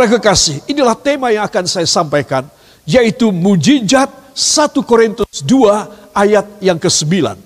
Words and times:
Para 0.00 0.16
kekasih, 0.16 0.64
inilah 0.64 0.96
tema 0.96 1.28
yang 1.28 1.44
akan 1.44 1.68
saya 1.68 1.84
sampaikan, 1.84 2.48
yaitu 2.88 3.28
mujizat 3.28 4.08
1 4.32 4.80
Korintus 4.80 5.44
2 5.44 6.16
ayat 6.16 6.48
yang 6.64 6.80
ke-9. 6.80 7.36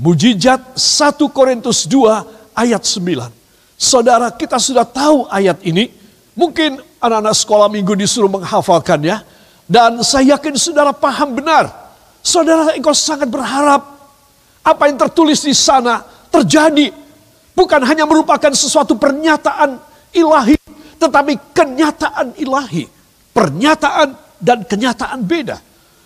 Mujizat 0.00 0.80
1 0.80 1.20
Korintus 1.28 1.84
2 1.84 2.56
ayat 2.56 2.80
9. 2.88 3.28
Saudara, 3.76 4.32
kita 4.32 4.56
sudah 4.56 4.88
tahu 4.88 5.28
ayat 5.28 5.60
ini. 5.60 5.92
Mungkin 6.32 6.80
anak-anak 7.04 7.36
sekolah 7.36 7.68
minggu 7.68 7.92
disuruh 7.92 8.32
menghafalkannya. 8.32 9.20
Dan 9.68 10.00
saya 10.00 10.40
yakin 10.40 10.56
saudara 10.56 10.96
paham 10.96 11.36
benar. 11.36 11.68
Saudara, 12.24 12.72
engkau 12.80 12.96
sangat 12.96 13.28
berharap 13.28 13.84
apa 14.64 14.88
yang 14.88 14.96
tertulis 14.96 15.44
di 15.44 15.52
sana 15.52 16.00
terjadi. 16.32 16.96
Bukan 17.52 17.84
hanya 17.84 18.08
merupakan 18.08 18.56
sesuatu 18.56 18.96
pernyataan 18.96 19.76
ilahi, 20.16 20.59
tetapi 21.00 21.56
kenyataan 21.56 22.36
ilahi. 22.36 22.84
Pernyataan 23.32 24.08
dan 24.36 24.68
kenyataan 24.68 25.24
beda. 25.24 25.56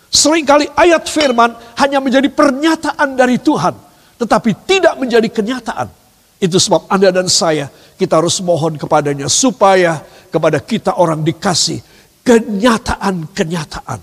Seringkali 0.07 0.71
ayat 0.71 1.03
firman 1.11 1.51
hanya 1.75 1.99
menjadi 1.99 2.31
pernyataan 2.31 3.19
dari 3.19 3.35
Tuhan, 3.35 3.75
tetapi 4.15 4.63
tidak 4.63 4.95
menjadi 4.95 5.27
kenyataan. 5.27 5.91
Itu 6.39 6.55
sebab 6.55 6.87
Anda 6.87 7.11
dan 7.11 7.27
saya, 7.27 7.67
kita 7.99 8.23
harus 8.23 8.39
mohon 8.39 8.79
kepadanya 8.79 9.27
supaya 9.27 9.99
kepada 10.31 10.63
kita 10.63 10.95
orang 10.95 11.19
dikasih 11.19 11.83
kenyataan-kenyataan. 12.23 13.99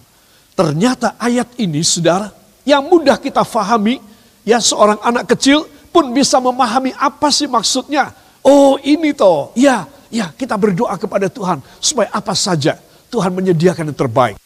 Ternyata 0.53 1.17
ayat 1.17 1.57
ini 1.57 1.81
saudara, 1.81 2.29
yang 2.69 2.85
mudah 2.85 3.17
kita 3.17 3.41
fahami, 3.41 3.97
ya 4.45 4.61
seorang 4.61 5.01
anak 5.01 5.33
kecil 5.33 5.65
pun 5.89 6.13
bisa 6.13 6.37
memahami 6.41 6.93
apa 6.93 7.33
sih 7.33 7.49
maksudnya. 7.49 8.13
Oh 8.45 8.77
ini 8.85 9.17
toh, 9.17 9.55
ya 9.57 9.87
Ya 10.13 10.29
kita 10.29 10.61
berdoa 10.61 10.93
kepada 11.01 11.33
Tuhan 11.33 11.65
supaya 11.81 12.13
apa 12.13 12.37
saja 12.37 12.77
Tuhan 13.09 13.33
menyediakan 13.33 13.89
yang 13.89 13.97
terbaik. 13.97 14.37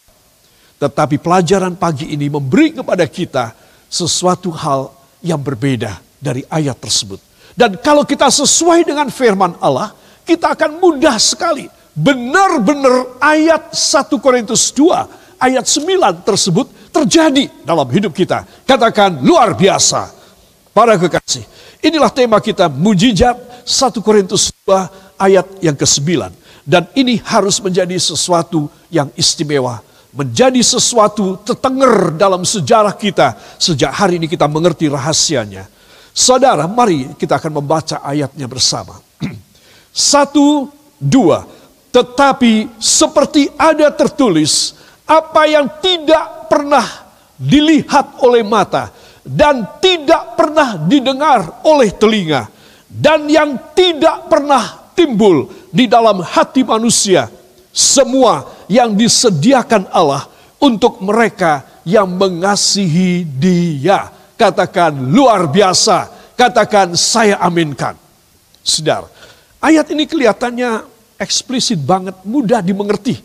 Tetapi 0.78 1.19
pelajaran 1.19 1.75
pagi 1.75 2.14
ini 2.14 2.31
memberi 2.31 2.70
kepada 2.70 3.03
kita 3.11 3.50
sesuatu 3.91 4.55
hal 4.55 4.94
yang 5.27 5.42
berbeda 5.42 5.98
dari 6.22 6.47
ayat 6.47 6.78
tersebut. 6.78 7.19
Dan 7.56 7.81
kalau 7.83 8.06
kita 8.06 8.28
sesuai 8.28 8.84
dengan 8.87 9.09
firman 9.09 9.56
Allah, 9.59 9.91
kita 10.22 10.53
akan 10.53 10.78
mudah 10.78 11.17
sekali. 11.17 11.67
Benar-benar 11.97 13.17
ayat 13.25 13.72
1 13.72 14.20
Korintus 14.20 14.69
2, 14.77 15.41
ayat 15.41 15.64
9 15.64 16.28
tersebut 16.28 16.69
terjadi 16.92 17.48
dalam 17.64 17.89
hidup 17.89 18.12
kita. 18.12 18.44
Katakan 18.69 19.25
luar 19.25 19.56
biasa. 19.56 20.12
Para 20.77 21.00
kekasih, 21.00 21.48
inilah 21.81 22.12
tema 22.12 22.37
kita 22.37 22.69
mujizat 22.69 23.65
1 23.65 24.05
Korintus 24.05 24.53
2 24.69 25.06
ayat 25.21 25.60
yang 25.65 25.77
ke-9. 25.77 26.32
Dan 26.66 26.88
ini 26.99 27.21
harus 27.22 27.62
menjadi 27.62 27.94
sesuatu 27.99 28.69
yang 28.91 29.10
istimewa. 29.15 29.81
Menjadi 30.16 30.59
sesuatu 30.65 31.37
tetenger 31.44 32.16
dalam 32.16 32.43
sejarah 32.43 32.97
kita. 32.97 33.37
Sejak 33.60 33.93
hari 33.93 34.16
ini 34.16 34.26
kita 34.26 34.49
mengerti 34.49 34.88
rahasianya. 34.88 35.69
Saudara, 36.16 36.65
mari 36.65 37.12
kita 37.21 37.37
akan 37.37 37.60
membaca 37.60 38.00
ayatnya 38.00 38.49
bersama. 38.49 38.97
Satu, 39.93 40.72
dua. 40.97 41.44
Tetapi 41.93 42.81
seperti 42.81 43.53
ada 43.56 43.93
tertulis, 43.93 44.76
apa 45.05 45.44
yang 45.44 45.69
tidak 45.84 46.49
pernah 46.49 46.84
dilihat 47.37 48.21
oleh 48.25 48.41
mata 48.41 48.91
dan 49.22 49.76
tidak 49.78 50.38
pernah 50.38 50.81
didengar 50.88 51.62
oleh 51.69 51.93
telinga 51.93 52.49
dan 52.88 53.28
yang 53.28 53.59
tidak 53.76 54.31
pernah 54.31 54.86
timbul 54.97 55.53
di 55.69 55.84
dalam 55.84 56.25
hati 56.25 56.65
manusia 56.65 57.29
semua 57.77 58.49
yang 58.73 58.97
disediakan 58.97 59.93
Allah 59.93 60.25
untuk 60.57 61.05
mereka 61.05 61.62
yang 61.84 62.09
mengasihi 62.09 63.29
Dia. 63.29 64.09
Katakan 64.37 64.97
luar 65.12 65.49
biasa, 65.49 66.09
katakan 66.37 66.97
saya 66.97 67.37
aminkan. 67.41 67.97
Saudara, 68.65 69.09
ayat 69.61 69.89
ini 69.93 70.05
kelihatannya 70.09 70.85
eksplisit 71.21 71.81
banget, 71.81 72.17
mudah 72.25 72.61
dimengerti. 72.61 73.21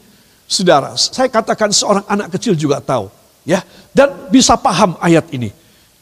Saudara, 0.48 0.96
saya 1.00 1.28
katakan 1.32 1.72
seorang 1.72 2.04
anak 2.08 2.36
kecil 2.36 2.56
juga 2.56 2.84
tahu, 2.84 3.08
ya, 3.48 3.64
dan 3.96 4.28
bisa 4.32 4.56
paham 4.56 4.96
ayat 5.00 5.28
ini. 5.32 5.52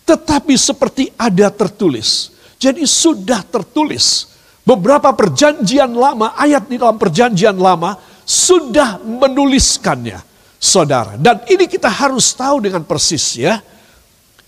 Tetapi 0.06 0.54
seperti 0.58 1.14
ada 1.18 1.54
tertulis. 1.54 2.34
Jadi 2.58 2.86
sudah 2.86 3.46
tertulis 3.46 4.30
Beberapa 4.70 5.18
perjanjian 5.18 5.90
lama, 5.98 6.38
ayat 6.38 6.70
di 6.70 6.78
dalam 6.78 7.02
perjanjian 7.02 7.58
lama 7.58 7.98
sudah 8.22 9.02
menuliskannya, 9.02 10.22
saudara. 10.62 11.18
Dan 11.18 11.42
ini 11.50 11.66
kita 11.66 11.90
harus 11.90 12.30
tahu 12.38 12.62
dengan 12.62 12.86
persis 12.86 13.34
ya. 13.34 13.58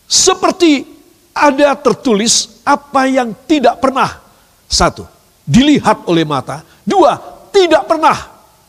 Seperti 0.05 0.85
ada 1.33 1.73
tertulis 1.73 2.61
apa 2.61 3.09
yang 3.09 3.33
tidak 3.49 3.81
pernah. 3.81 4.21
Satu, 4.69 5.09
dilihat 5.41 6.05
oleh 6.05 6.21
mata. 6.21 6.61
Dua, 6.85 7.17
tidak 7.49 7.89
pernah 7.89 8.17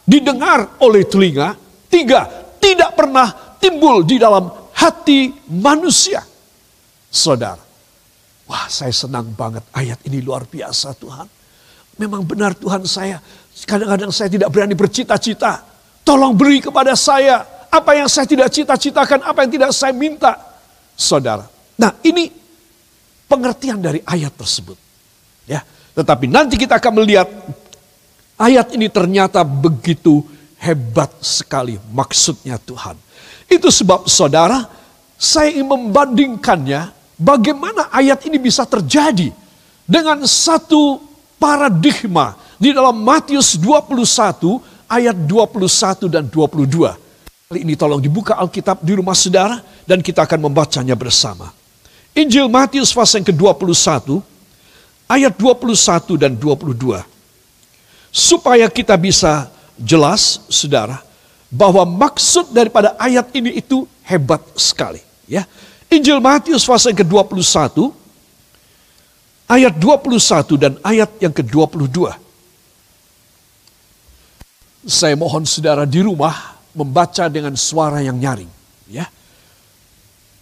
didengar 0.08 0.80
oleh 0.80 1.04
telinga. 1.04 1.52
Tiga, 1.92 2.32
tidak 2.56 2.96
pernah 2.96 3.28
timbul 3.60 4.08
di 4.08 4.16
dalam 4.16 4.48
hati 4.72 5.36
manusia. 5.52 6.24
Saudara, 7.12 7.60
wah 8.48 8.66
saya 8.72 8.96
senang 8.96 9.36
banget 9.36 9.68
ayat 9.76 10.00
ini 10.08 10.24
luar 10.24 10.48
biasa 10.48 10.96
Tuhan. 10.96 11.41
Memang 12.02 12.26
benar 12.26 12.50
Tuhan 12.58 12.82
saya, 12.82 13.22
kadang-kadang 13.62 14.10
saya 14.10 14.26
tidak 14.26 14.50
berani 14.50 14.74
bercita-cita. 14.74 15.62
Tolong 16.02 16.34
beri 16.34 16.58
kepada 16.58 16.98
saya 16.98 17.46
apa 17.70 17.94
yang 17.94 18.10
saya 18.10 18.26
tidak 18.26 18.50
cita-citakan, 18.50 19.22
apa 19.22 19.46
yang 19.46 19.54
tidak 19.54 19.70
saya 19.70 19.94
minta. 19.94 20.34
Saudara, 20.98 21.46
nah 21.78 21.94
ini 22.02 22.26
pengertian 23.30 23.78
dari 23.78 24.02
ayat 24.02 24.34
tersebut. 24.34 24.74
Ya, 25.46 25.62
tetapi 25.94 26.26
nanti 26.26 26.58
kita 26.58 26.82
akan 26.82 26.98
melihat 26.98 27.30
ayat 28.34 28.74
ini 28.74 28.90
ternyata 28.90 29.46
begitu 29.46 30.26
hebat 30.58 31.14
sekali 31.22 31.78
maksudnya 31.94 32.58
Tuhan. 32.58 32.98
Itu 33.46 33.70
sebab 33.70 34.10
saudara, 34.10 34.66
saya 35.14 35.54
ingin 35.54 35.70
membandingkannya 35.70 36.90
bagaimana 37.14 37.94
ayat 37.94 38.26
ini 38.26 38.42
bisa 38.42 38.66
terjadi 38.66 39.30
dengan 39.86 40.26
satu 40.26 41.11
paradigma 41.42 42.38
di 42.54 42.70
dalam 42.70 43.02
Matius 43.02 43.58
21 43.58 44.62
ayat 44.86 45.16
21 45.26 46.06
dan 46.06 46.30
22. 46.30 46.94
Kali 47.50 47.58
ini 47.66 47.74
tolong 47.74 47.98
dibuka 47.98 48.38
Alkitab 48.38 48.78
di 48.86 48.94
rumah 48.94 49.18
saudara 49.18 49.58
dan 49.82 49.98
kita 49.98 50.22
akan 50.22 50.46
membacanya 50.46 50.94
bersama. 50.94 51.50
Injil 52.14 52.46
Matius 52.46 52.94
pasal 52.94 53.26
yang 53.26 53.34
ke-21 53.34 54.22
ayat 55.10 55.34
21 55.34 56.22
dan 56.22 56.32
22. 56.38 57.02
Supaya 58.14 58.70
kita 58.70 58.94
bisa 58.94 59.50
jelas 59.74 60.46
saudara 60.46 61.02
bahwa 61.50 61.82
maksud 61.82 62.54
daripada 62.54 62.94
ayat 63.02 63.26
ini 63.34 63.58
itu 63.58 63.88
hebat 64.06 64.38
sekali 64.54 65.02
ya. 65.26 65.42
Injil 65.90 66.22
Matius 66.22 66.62
pasal 66.64 66.94
yang 66.94 67.02
ke-21 67.02 68.01
ayat 69.52 69.76
21 69.76 70.56
dan 70.56 70.72
ayat 70.80 71.10
yang 71.20 71.34
ke-22. 71.36 72.08
Saya 74.88 75.14
mohon 75.14 75.44
saudara 75.44 75.84
di 75.84 76.00
rumah 76.00 76.56
membaca 76.72 77.28
dengan 77.28 77.52
suara 77.54 78.00
yang 78.00 78.16
nyaring, 78.16 78.48
ya. 78.88 79.04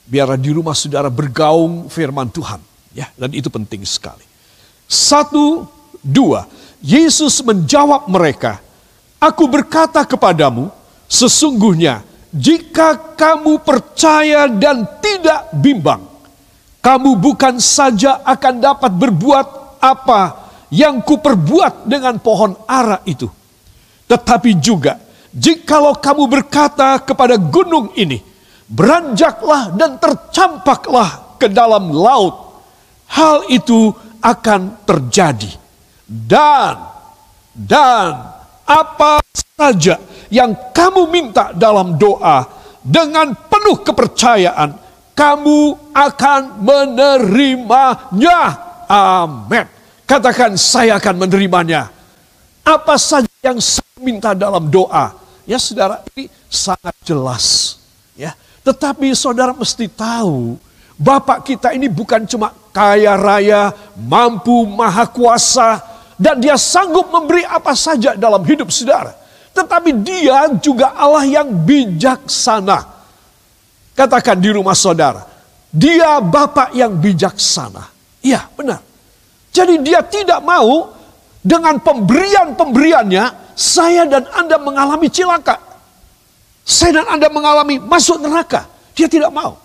Biar 0.07 0.39
di 0.39 0.51
rumah 0.55 0.79
saudara 0.79 1.11
bergaung 1.11 1.91
firman 1.91 2.31
Tuhan, 2.31 2.63
ya, 2.95 3.11
dan 3.19 3.31
itu 3.35 3.51
penting 3.51 3.83
sekali. 3.83 4.25
Satu, 4.87 5.67
dua. 6.01 6.47
Yesus 6.81 7.45
menjawab 7.45 8.09
mereka, 8.09 8.65
Aku 9.21 9.45
berkata 9.45 10.01
kepadamu, 10.09 10.73
sesungguhnya 11.05 12.01
jika 12.33 12.97
kamu 13.21 13.61
percaya 13.61 14.49
dan 14.49 14.89
tidak 15.05 15.53
bimbang, 15.61 16.01
kamu 16.81 17.21
bukan 17.21 17.61
saja 17.61 18.25
akan 18.25 18.55
dapat 18.61 18.93
berbuat 18.93 19.47
apa 19.81 20.21
yang 20.73 21.05
kuperbuat 21.05 21.85
dengan 21.85 22.17
pohon 22.21 22.57
ara 22.65 23.05
itu. 23.05 23.29
Tetapi 24.09 24.59
juga, 24.59 24.99
jikalau 25.31 25.95
kamu 26.01 26.27
berkata 26.27 26.99
kepada 27.05 27.39
gunung 27.39 27.95
ini, 27.95 28.19
beranjaklah 28.67 29.71
dan 29.77 30.01
tercampaklah 30.01 31.39
ke 31.39 31.47
dalam 31.47 31.95
laut, 31.95 32.65
hal 33.07 33.47
itu 33.53 33.95
akan 34.23 34.83
terjadi. 34.89 35.53
Dan, 36.11 36.75
dan 37.55 38.35
apa 38.67 39.23
saja 39.35 39.99
yang 40.31 40.55
kamu 40.75 41.07
minta 41.11 41.51
dalam 41.55 41.95
doa 41.99 42.47
dengan 42.83 43.35
penuh 43.35 43.79
kepercayaan, 43.85 44.75
kamu 45.21 45.77
akan 45.93 46.65
menerimanya. 46.65 48.41
Amin. 48.89 49.69
Katakan 50.09 50.57
saya 50.57 50.97
akan 50.97 51.29
menerimanya. 51.29 51.93
Apa 52.65 52.97
saja 52.97 53.29
yang 53.45 53.61
saya 53.61 54.01
minta 54.01 54.33
dalam 54.33 54.73
doa. 54.73 55.13
Ya 55.45 55.61
saudara, 55.61 56.01
ini 56.17 56.33
sangat 56.49 56.97
jelas. 57.05 57.77
Ya, 58.17 58.33
Tetapi 58.65 59.13
saudara 59.13 59.53
mesti 59.53 59.93
tahu, 59.93 60.57
Bapak 61.01 61.49
kita 61.49 61.73
ini 61.73 61.89
bukan 61.89 62.29
cuma 62.29 62.53
kaya 62.73 63.17
raya, 63.17 63.73
mampu, 63.97 64.69
maha 64.69 65.09
kuasa, 65.09 65.81
dan 66.21 66.37
dia 66.37 66.61
sanggup 66.61 67.09
memberi 67.09 67.41
apa 67.45 67.73
saja 67.73 68.13
dalam 68.17 68.45
hidup 68.45 68.69
saudara. 68.69 69.17
Tetapi 69.57 69.97
dia 70.05 70.49
juga 70.61 70.93
Allah 70.93 71.25
yang 71.25 71.49
bijaksana. 71.49 73.00
Katakan 74.01 74.41
di 74.41 74.49
rumah 74.49 74.73
saudara, 74.73 75.29
dia 75.69 76.25
Bapak 76.25 76.73
yang 76.73 76.97
bijaksana. 76.97 77.85
Iya 78.25 78.49
benar. 78.57 78.81
Jadi 79.53 79.77
dia 79.85 80.01
tidak 80.01 80.41
mau 80.41 80.89
dengan 81.45 81.77
pemberian-pemberiannya 81.77 83.53
saya 83.53 84.09
dan 84.09 84.25
Anda 84.33 84.57
mengalami 84.57 85.13
cilaka. 85.13 85.61
Saya 86.65 87.05
dan 87.05 87.13
Anda 87.13 87.29
mengalami 87.29 87.77
masuk 87.77 88.25
neraka. 88.25 88.65
Dia 88.97 89.05
tidak 89.05 89.37
mau. 89.37 89.61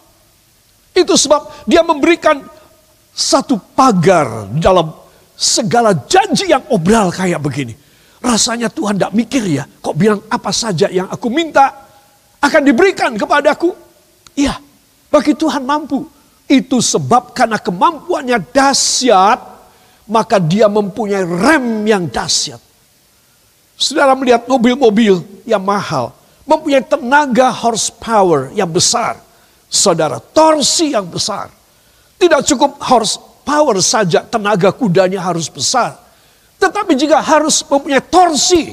Itu 0.91 1.15
sebab 1.15 1.63
dia 1.63 1.79
memberikan 1.79 2.43
satu 3.15 3.55
pagar 3.71 4.51
dalam 4.51 4.91
segala 5.39 5.95
janji 6.11 6.51
yang 6.51 6.67
obral 6.75 7.07
kayak 7.07 7.39
begini. 7.39 7.71
Rasanya 8.19 8.67
Tuhan 8.67 8.99
tidak 8.99 9.15
mikir 9.15 9.47
ya, 9.47 9.63
kok 9.63 9.95
bilang 9.95 10.19
apa 10.27 10.51
saja 10.51 10.91
yang 10.91 11.07
aku 11.07 11.31
minta 11.31 11.71
akan 12.43 12.61
diberikan 12.67 13.15
kepadaku. 13.15 13.84
Iya, 14.35 14.59
bagi 15.07 15.31
Tuhan 15.31 15.63
mampu. 15.63 16.05
Itu 16.45 16.83
sebab 16.83 17.33
karena 17.33 17.57
kemampuannya 17.57 18.37
dahsyat, 18.53 19.39
maka 20.05 20.37
dia 20.37 20.69
mempunyai 20.69 21.25
rem 21.25 21.87
yang 21.89 22.05
dahsyat. 22.05 22.61
Saudara 23.75 24.13
melihat 24.13 24.45
mobil-mobil 24.45 25.25
yang 25.43 25.63
mahal, 25.63 26.13
mempunyai 26.45 26.85
tenaga 26.85 27.49
horsepower 27.49 28.53
yang 28.53 28.69
besar. 28.69 29.19
Saudara, 29.65 30.21
torsi 30.21 30.93
yang 30.93 31.09
besar. 31.09 31.49
Tidak 32.15 32.45
cukup 32.53 32.79
horsepower 32.79 33.81
saja, 33.83 34.23
tenaga 34.23 34.71
kudanya 34.71 35.19
harus 35.19 35.51
besar. 35.51 35.99
Tetapi 36.61 36.95
juga 36.95 37.19
harus 37.19 37.65
mempunyai 37.65 37.99
torsi. 37.99 38.71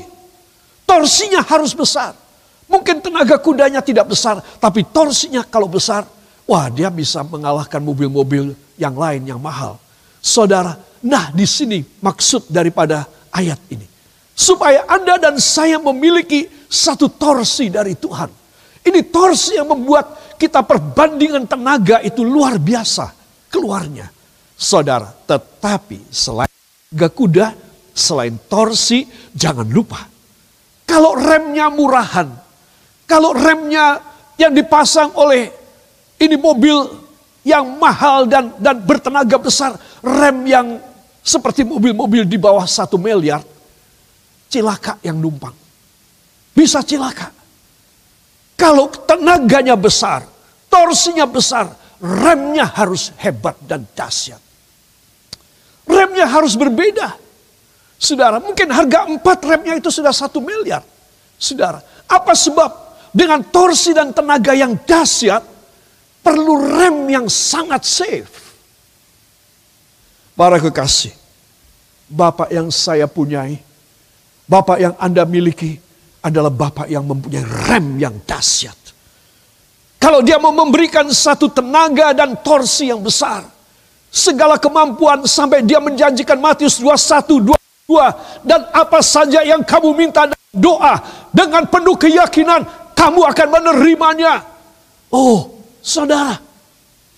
Torsinya 0.87 1.43
harus 1.43 1.75
besar. 1.75 2.15
Mungkin 2.73 3.05
tenaga 3.05 3.37
kudanya 3.37 3.85
tidak 3.85 4.17
besar, 4.17 4.41
tapi 4.57 4.81
torsinya 4.89 5.45
kalau 5.45 5.69
besar, 5.69 6.09
wah 6.49 6.73
dia 6.73 6.89
bisa 6.89 7.21
mengalahkan 7.21 7.85
mobil-mobil 7.85 8.57
yang 8.81 8.97
lain 8.97 9.29
yang 9.29 9.37
mahal. 9.37 9.77
Saudara, 10.25 10.81
nah 11.05 11.29
di 11.37 11.45
sini 11.45 11.85
maksud 12.01 12.49
daripada 12.49 13.05
ayat 13.29 13.61
ini. 13.69 13.85
Supaya 14.33 14.89
Anda 14.89 15.21
dan 15.21 15.37
saya 15.37 15.77
memiliki 15.77 16.49
satu 16.65 17.13
torsi 17.13 17.69
dari 17.69 17.93
Tuhan. 17.93 18.33
Ini 18.89 19.13
torsi 19.13 19.61
yang 19.61 19.69
membuat 19.69 20.35
kita 20.41 20.65
perbandingan 20.65 21.45
tenaga 21.45 22.01
itu 22.01 22.25
luar 22.25 22.57
biasa 22.57 23.13
keluarnya. 23.53 24.09
Saudara, 24.57 25.13
tetapi 25.29 26.09
selain 26.09 26.49
gak 26.89 27.13
kuda, 27.13 27.53
selain 27.93 28.41
torsi, 28.49 29.05
jangan 29.37 29.69
lupa. 29.69 30.09
Kalau 30.89 31.13
remnya 31.21 31.69
murahan, 31.69 32.33
kalau 33.05 33.37
remnya 33.37 34.01
yang 34.41 34.53
dipasang 34.55 35.13
oleh 35.19 35.51
ini 36.23 36.37
mobil 36.39 37.03
yang 37.43 37.67
mahal 37.79 38.27
dan 38.31 38.55
dan 38.59 38.79
bertenaga 38.83 39.37
besar, 39.39 39.75
rem 40.03 40.47
yang 40.47 40.67
seperti 41.23 41.63
mobil-mobil 41.63 42.27
di 42.27 42.39
bawah 42.39 42.67
satu 42.67 42.99
miliar, 42.99 43.43
cilaka 44.51 44.99
yang 45.03 45.19
numpang. 45.19 45.55
Bisa 46.53 46.83
cilaka. 46.83 47.31
Kalau 48.59 48.87
tenaganya 48.91 49.75
besar, 49.75 50.23
torsinya 50.71 51.27
besar, 51.27 51.71
remnya 51.99 52.67
harus 52.71 53.11
hebat 53.19 53.59
dan 53.67 53.83
dahsyat. 53.95 54.39
Remnya 55.83 56.31
harus 56.31 56.55
berbeda. 56.55 57.19
Saudara, 57.99 58.39
mungkin 58.39 58.71
harga 58.71 59.07
empat 59.11 59.39
remnya 59.47 59.79
itu 59.79 59.91
sudah 59.91 60.15
satu 60.15 60.39
miliar. 60.39 60.83
Saudara, 61.39 61.83
apa 62.07 62.35
sebab 62.35 62.92
dengan 63.13 63.45
torsi 63.45 63.93
dan 63.93 64.11
tenaga 64.17 64.57
yang 64.57 64.75
dahsyat, 64.83 65.45
perlu 66.25 66.57
rem 66.73 67.13
yang 67.13 67.27
sangat 67.29 67.85
safe. 67.85 68.33
Para 70.33 70.57
kekasih, 70.57 71.13
Bapak 72.09 72.49
yang 72.49 72.73
saya 72.73 73.05
punyai, 73.05 73.61
Bapak 74.49 74.81
yang 74.81 74.95
Anda 74.97 75.29
miliki 75.29 75.77
adalah 76.25 76.49
Bapak 76.49 76.89
yang 76.89 77.05
mempunyai 77.05 77.45
rem 77.69 78.01
yang 78.01 78.17
dahsyat. 78.25 78.75
Kalau 80.03 80.19
dia 80.19 80.41
mau 80.41 80.51
memberikan 80.51 81.07
satu 81.13 81.47
tenaga 81.47 82.11
dan 82.11 82.35
torsi 82.43 82.91
yang 82.91 82.99
besar, 83.05 83.47
segala 84.11 84.59
kemampuan 84.59 85.23
sampai 85.29 85.63
dia 85.63 85.79
menjanjikan 85.79 86.43
Matius 86.43 86.83
21, 86.83 87.55
22, 87.87 88.43
dan 88.43 88.67
apa 88.75 88.99
saja 88.99 89.47
yang 89.47 89.63
kamu 89.63 89.95
minta 89.95 90.27
doa 90.53 91.01
dengan 91.31 91.65
penuh 91.71 91.95
keyakinan, 91.95 92.67
kamu 93.03 93.21
akan 93.35 93.49
menerimanya. 93.51 94.47
Oh, 95.11 95.59
saudara, 95.83 96.39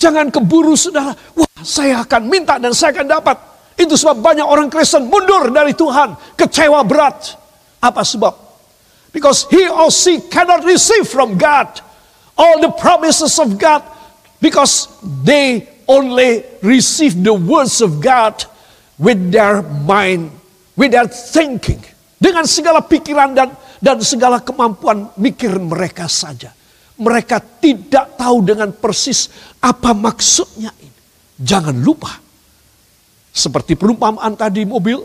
jangan 0.00 0.32
keburu 0.32 0.72
saudara. 0.72 1.12
Wah, 1.36 1.60
saya 1.60 2.00
akan 2.00 2.22
minta 2.24 2.56
dan 2.56 2.72
saya 2.72 2.96
akan 2.96 3.06
dapat. 3.20 3.36
Itu 3.76 3.92
sebab 4.00 4.24
banyak 4.24 4.46
orang 4.48 4.72
Kristen 4.72 5.04
mundur 5.12 5.52
dari 5.52 5.76
Tuhan. 5.76 6.16
Kecewa 6.40 6.80
berat. 6.88 7.36
Apa 7.84 8.00
sebab? 8.00 8.32
Because 9.12 9.44
he 9.52 9.68
or 9.68 9.92
she 9.92 10.24
cannot 10.32 10.64
receive 10.64 11.04
from 11.04 11.36
God 11.36 11.68
all 12.34 12.64
the 12.64 12.72
promises 12.80 13.36
of 13.36 13.60
God. 13.60 13.84
Because 14.40 14.88
they 15.20 15.68
only 15.84 16.48
receive 16.64 17.12
the 17.20 17.36
words 17.36 17.84
of 17.84 18.00
God 18.00 18.40
with 18.96 19.20
their 19.28 19.60
mind, 19.84 20.32
with 20.80 20.96
their 20.96 21.06
thinking. 21.10 21.82
Dengan 22.16 22.48
segala 22.48 22.80
pikiran 22.80 23.36
dan 23.36 23.52
dan 23.84 24.00
segala 24.00 24.40
kemampuan 24.40 25.12
mikir 25.20 25.52
mereka 25.60 26.08
saja. 26.08 26.56
Mereka 26.96 27.60
tidak 27.60 28.16
tahu 28.16 28.40
dengan 28.40 28.72
persis 28.72 29.28
apa 29.60 29.92
maksudnya 29.92 30.72
ini. 30.80 31.00
Jangan 31.36 31.76
lupa 31.76 32.24
seperti 33.34 33.76
perumpamaan 33.76 34.38
tadi 34.38 34.64
mobil, 34.64 35.04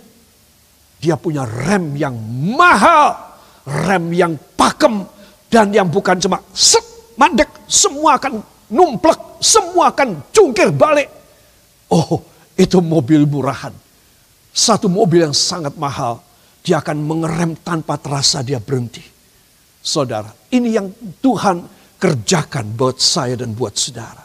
dia 1.01 1.19
punya 1.19 1.43
rem 1.43 1.97
yang 1.97 2.13
mahal, 2.55 3.17
rem 3.65 4.13
yang 4.13 4.37
pakem, 4.53 5.03
dan 5.49 5.73
yang 5.73 5.89
bukan 5.89 6.21
cuma 6.21 6.37
set, 6.53 6.85
mandek, 7.17 7.49
semua 7.65 8.21
akan 8.21 8.39
numplek, 8.69 9.17
semua 9.41 9.89
akan 9.89 10.21
cungkir 10.29 10.69
balik. 10.69 11.09
Oh, 11.89 12.21
itu 12.53 12.77
mobil 12.85 13.25
murahan. 13.25 13.73
Satu 14.53 14.85
mobil 14.85 15.25
yang 15.25 15.33
sangat 15.33 15.73
mahal, 15.73 16.21
dia 16.59 16.83
akan 16.83 16.97
mengerem 17.01 17.55
tanpa 17.59 17.97
terasa 17.97 18.43
dia 18.43 18.59
berhenti. 18.59 19.03
Saudara, 19.79 20.29
ini 20.51 20.75
yang 20.75 20.91
Tuhan 21.23 21.63
kerjakan 21.99 22.75
buat 22.75 22.99
saya 22.99 23.39
dan 23.39 23.55
buat 23.55 23.75
saudara. 23.75 24.23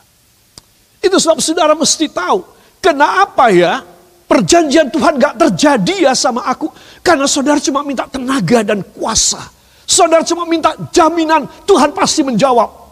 Itu 0.98 1.16
sebab 1.20 1.38
saudara 1.38 1.72
mesti 1.76 2.10
tahu, 2.10 2.42
kenapa 2.82 3.50
ya 3.52 3.84
perjanjian 4.26 4.88
Tuhan 4.90 5.20
gak 5.20 5.34
terjadi 5.36 6.10
ya 6.10 6.12
sama 6.16 6.42
aku. 6.48 6.70
Karena 7.04 7.28
saudara 7.28 7.60
cuma 7.60 7.84
minta 7.84 8.08
tenaga 8.08 8.64
dan 8.64 8.82
kuasa. 8.82 9.40
Saudara 9.84 10.24
cuma 10.24 10.48
minta 10.48 10.72
jaminan 10.90 11.44
Tuhan 11.68 11.92
pasti 11.92 12.24
menjawab. 12.24 12.82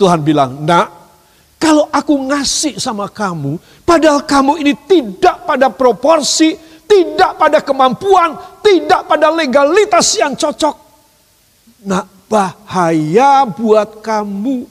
Tuhan 0.00 0.24
bilang, 0.24 0.64
nak 0.64 1.00
kalau 1.60 1.92
aku 1.92 2.16
ngasih 2.32 2.80
sama 2.80 3.12
kamu, 3.12 3.60
padahal 3.84 4.24
kamu 4.24 4.64
ini 4.64 4.72
tidak 4.88 5.44
pada 5.44 5.68
proporsi, 5.68 6.56
tidak 6.90 7.38
pada 7.38 7.62
kemampuan, 7.62 8.34
tidak 8.58 9.06
pada 9.06 9.30
legalitas 9.30 10.18
yang 10.18 10.34
cocok. 10.34 10.74
Nak 11.86 12.26
bahaya 12.26 13.46
buat 13.46 14.02
kamu. 14.02 14.66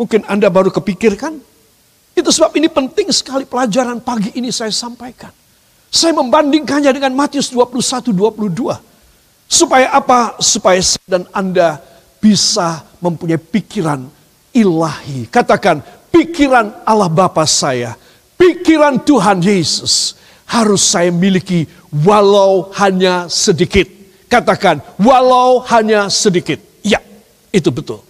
Mungkin 0.00 0.24
Anda 0.24 0.48
baru 0.48 0.72
kepikirkan, 0.72 1.36
itu 2.16 2.30
sebab 2.32 2.56
ini 2.56 2.72
penting 2.72 3.12
sekali 3.12 3.44
pelajaran 3.44 4.00
pagi 4.00 4.32
ini 4.40 4.48
saya 4.48 4.72
sampaikan. 4.72 5.28
Saya 5.92 6.16
membandingkannya 6.16 6.96
dengan 6.96 7.12
Matius 7.12 7.52
21, 7.52 8.16
22. 8.16 8.80
Supaya 9.50 9.92
apa? 9.92 10.40
Supaya 10.40 10.80
saya 10.80 11.20
dan 11.20 11.24
Anda 11.34 11.82
bisa 12.22 12.86
mempunyai 13.02 13.40
pikiran 13.40 14.06
ilahi. 14.54 15.26
Katakan, 15.26 15.82
pikiran 16.08 16.86
Allah 16.86 17.10
Bapa 17.10 17.42
saya, 17.44 17.98
pikiran 18.40 18.96
Tuhan 19.04 19.44
Yesus 19.44 20.16
harus 20.48 20.80
saya 20.80 21.12
miliki 21.12 21.68
walau 21.92 22.72
hanya 22.80 23.28
sedikit. 23.28 23.84
Katakan, 24.32 24.80
walau 24.96 25.60
hanya 25.68 26.08
sedikit. 26.08 26.56
Ya, 26.80 27.04
itu 27.52 27.68
betul. 27.68 28.00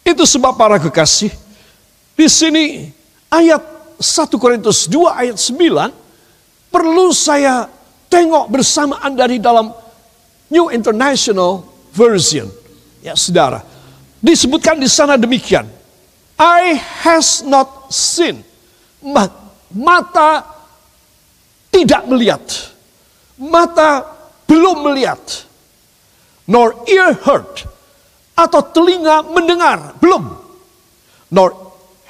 Itu 0.00 0.24
sebab 0.24 0.56
para 0.56 0.80
kekasih, 0.80 1.28
di 2.16 2.26
sini 2.30 2.88
ayat 3.28 3.60
1 4.00 4.40
Korintus 4.40 4.88
2 4.88 5.12
ayat 5.12 5.36
9 5.36 6.72
perlu 6.72 7.12
saya 7.12 7.68
tengok 8.08 8.48
bersamaan 8.48 9.12
dari 9.12 9.36
dalam 9.36 9.70
New 10.48 10.72
International 10.72 11.62
Version. 11.92 12.48
Ya, 13.04 13.14
saudara. 13.14 13.62
Disebutkan 14.20 14.76
di 14.78 14.88
sana 14.90 15.16
demikian. 15.16 15.64
I 16.40 16.76
has 17.04 17.44
not 17.44 17.92
seen. 17.92 18.49
Mata 19.70 20.44
tidak 21.72 22.02
melihat. 22.10 22.42
Mata 23.40 24.04
belum 24.44 24.84
melihat. 24.90 25.20
Nor 26.50 26.84
ear 26.90 27.14
heard. 27.24 27.64
Atau 28.36 28.60
telinga 28.74 29.24
mendengar. 29.24 29.96
Belum. 30.00 30.36
Nor 31.30 31.54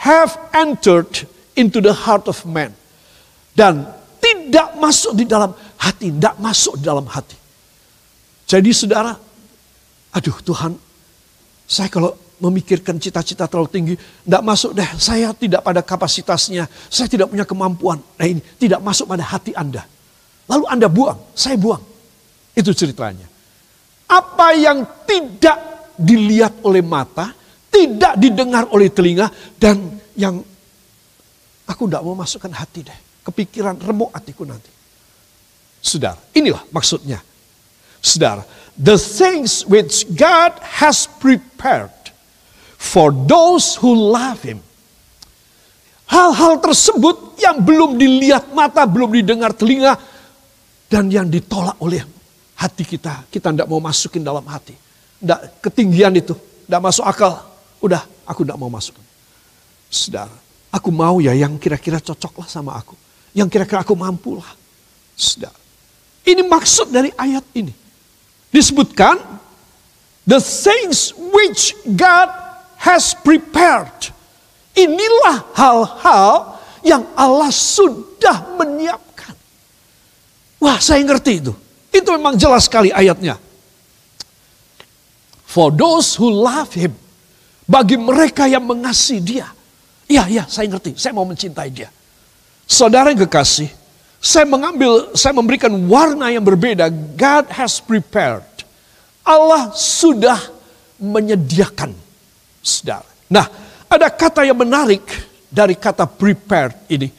have 0.00 0.32
entered 0.56 1.28
into 1.54 1.78
the 1.78 1.92
heart 1.92 2.26
of 2.26 2.42
man. 2.49 2.73
Dan 3.52 3.85
tidak 4.18 4.78
masuk 4.80 5.12
di 5.14 5.28
dalam 5.28 5.52
hati. 5.76 6.09
Tidak 6.09 6.40
masuk 6.40 6.80
di 6.80 6.85
dalam 6.88 7.04
hati. 7.04 7.37
Jadi 8.50 8.70
saudara, 8.75 9.14
aduh 10.11 10.38
Tuhan, 10.42 10.75
saya 11.70 11.87
kalau 11.87 12.18
memikirkan 12.40 12.97
cita-cita 12.97 13.44
terlalu 13.47 13.68
tinggi, 13.70 13.94
tidak 13.97 14.42
masuk 14.42 14.73
deh. 14.73 14.88
Saya 14.97 15.30
tidak 15.37 15.61
pada 15.61 15.85
kapasitasnya, 15.85 16.66
saya 16.88 17.06
tidak 17.06 17.28
punya 17.28 17.44
kemampuan. 17.44 18.00
Nah 18.00 18.26
ini 18.26 18.40
tidak 18.56 18.80
masuk 18.80 19.06
pada 19.06 19.23
hati 19.23 19.52
Anda. 19.52 19.85
Lalu 20.49 20.64
Anda 20.66 20.88
buang, 20.88 21.37
saya 21.37 21.54
buang. 21.61 21.85
Itu 22.56 22.75
ceritanya. 22.75 23.28
Apa 24.11 24.56
yang 24.59 24.82
tidak 25.06 25.94
dilihat 25.94 26.64
oleh 26.66 26.82
mata, 26.82 27.30
tidak 27.70 28.18
didengar 28.18 28.66
oleh 28.75 28.90
telinga, 28.90 29.30
dan 29.61 30.00
yang 30.18 30.42
aku 31.68 31.87
tidak 31.87 32.02
mau 32.02 32.18
masukkan 32.18 32.50
hati 32.50 32.82
deh. 32.82 32.99
Kepikiran 33.23 33.78
remuk 33.78 34.11
hatiku 34.11 34.42
nanti. 34.49 34.73
Saudara, 35.78 36.18
inilah 36.35 36.66
maksudnya. 36.75 37.23
Saudara, 38.00 38.42
the 38.80 38.97
things 38.97 39.62
which 39.68 40.09
God 40.16 40.56
has 40.80 41.04
prepared 41.20 41.92
for 42.80 43.12
those 43.12 43.76
who 43.76 43.92
love 43.92 44.40
Him. 44.40 44.64
Hal-hal 46.08 46.58
tersebut 46.58 47.38
yang 47.38 47.60
belum 47.60 48.00
dilihat 48.00 48.50
mata, 48.56 48.88
belum 48.88 49.14
didengar 49.14 49.54
telinga, 49.54 49.94
dan 50.90 51.06
yang 51.12 51.28
ditolak 51.28 51.78
oleh 51.78 52.02
hati 52.58 52.82
kita. 52.82 53.28
Kita 53.30 53.52
tidak 53.54 53.68
mau 53.70 53.78
masukin 53.78 54.25
dalam 54.25 54.42
hati. 54.49 54.75
Tidak 55.20 55.62
ketinggian 55.62 56.16
itu, 56.18 56.34
tidak 56.66 56.80
masuk 56.82 57.04
akal. 57.06 57.46
Udah, 57.78 58.02
aku 58.26 58.42
tidak 58.42 58.58
mau 58.58 58.72
masukin. 58.72 59.04
Saudara, 59.87 60.34
aku 60.75 60.90
mau 60.90 61.22
ya 61.22 61.30
yang 61.37 61.60
kira-kira 61.62 62.02
cocoklah 62.02 62.49
sama 62.50 62.75
aku. 62.75 62.96
Yang 63.37 63.54
kira-kira 63.54 63.87
aku 63.87 63.94
mampu 63.94 64.34
lah. 64.34 64.50
Saudara, 65.14 65.54
ini 66.26 66.42
maksud 66.42 66.90
dari 66.90 67.14
ayat 67.14 67.44
ini 67.54 67.70
disebutkan 68.50 69.14
the 70.26 70.42
things 70.42 71.14
which 71.14 71.76
God 71.94 72.39
has 72.80 73.12
prepared. 73.12 73.92
Inilah 74.72 75.44
hal-hal 75.52 76.56
yang 76.80 77.04
Allah 77.12 77.52
sudah 77.52 78.56
menyiapkan. 78.56 79.37
Wah, 80.60 80.80
saya 80.80 81.04
ngerti 81.04 81.44
itu. 81.44 81.52
Itu 81.92 82.08
memang 82.16 82.40
jelas 82.40 82.64
sekali 82.64 82.88
ayatnya. 82.88 83.37
For 85.44 85.68
those 85.75 86.16
who 86.16 86.30
love 86.30 86.72
him. 86.72 86.96
Bagi 87.70 87.94
mereka 87.94 88.50
yang 88.50 88.66
mengasihi 88.66 89.22
dia. 89.22 89.46
Iya, 90.10 90.26
iya, 90.26 90.44
saya 90.50 90.66
ngerti. 90.66 90.99
Saya 90.99 91.14
mau 91.14 91.22
mencintai 91.22 91.70
dia. 91.70 91.87
Saudara 92.66 93.14
yang 93.14 93.22
kekasih, 93.26 93.70
saya 94.18 94.46
mengambil, 94.46 95.14
saya 95.14 95.34
memberikan 95.34 95.70
warna 95.87 96.34
yang 96.34 96.42
berbeda. 96.42 96.90
God 97.14 97.46
has 97.54 97.78
prepared. 97.78 98.46
Allah 99.22 99.70
sudah 99.75 100.38
menyediakan. 100.99 102.09
Saudara. 102.60 103.08
Nah, 103.32 103.48
ada 103.88 104.08
kata 104.12 104.44
yang 104.44 104.56
menarik 104.56 105.02
dari 105.50 105.74
kata 105.74 106.06
prepared 106.06 106.76
ini. 106.92 107.10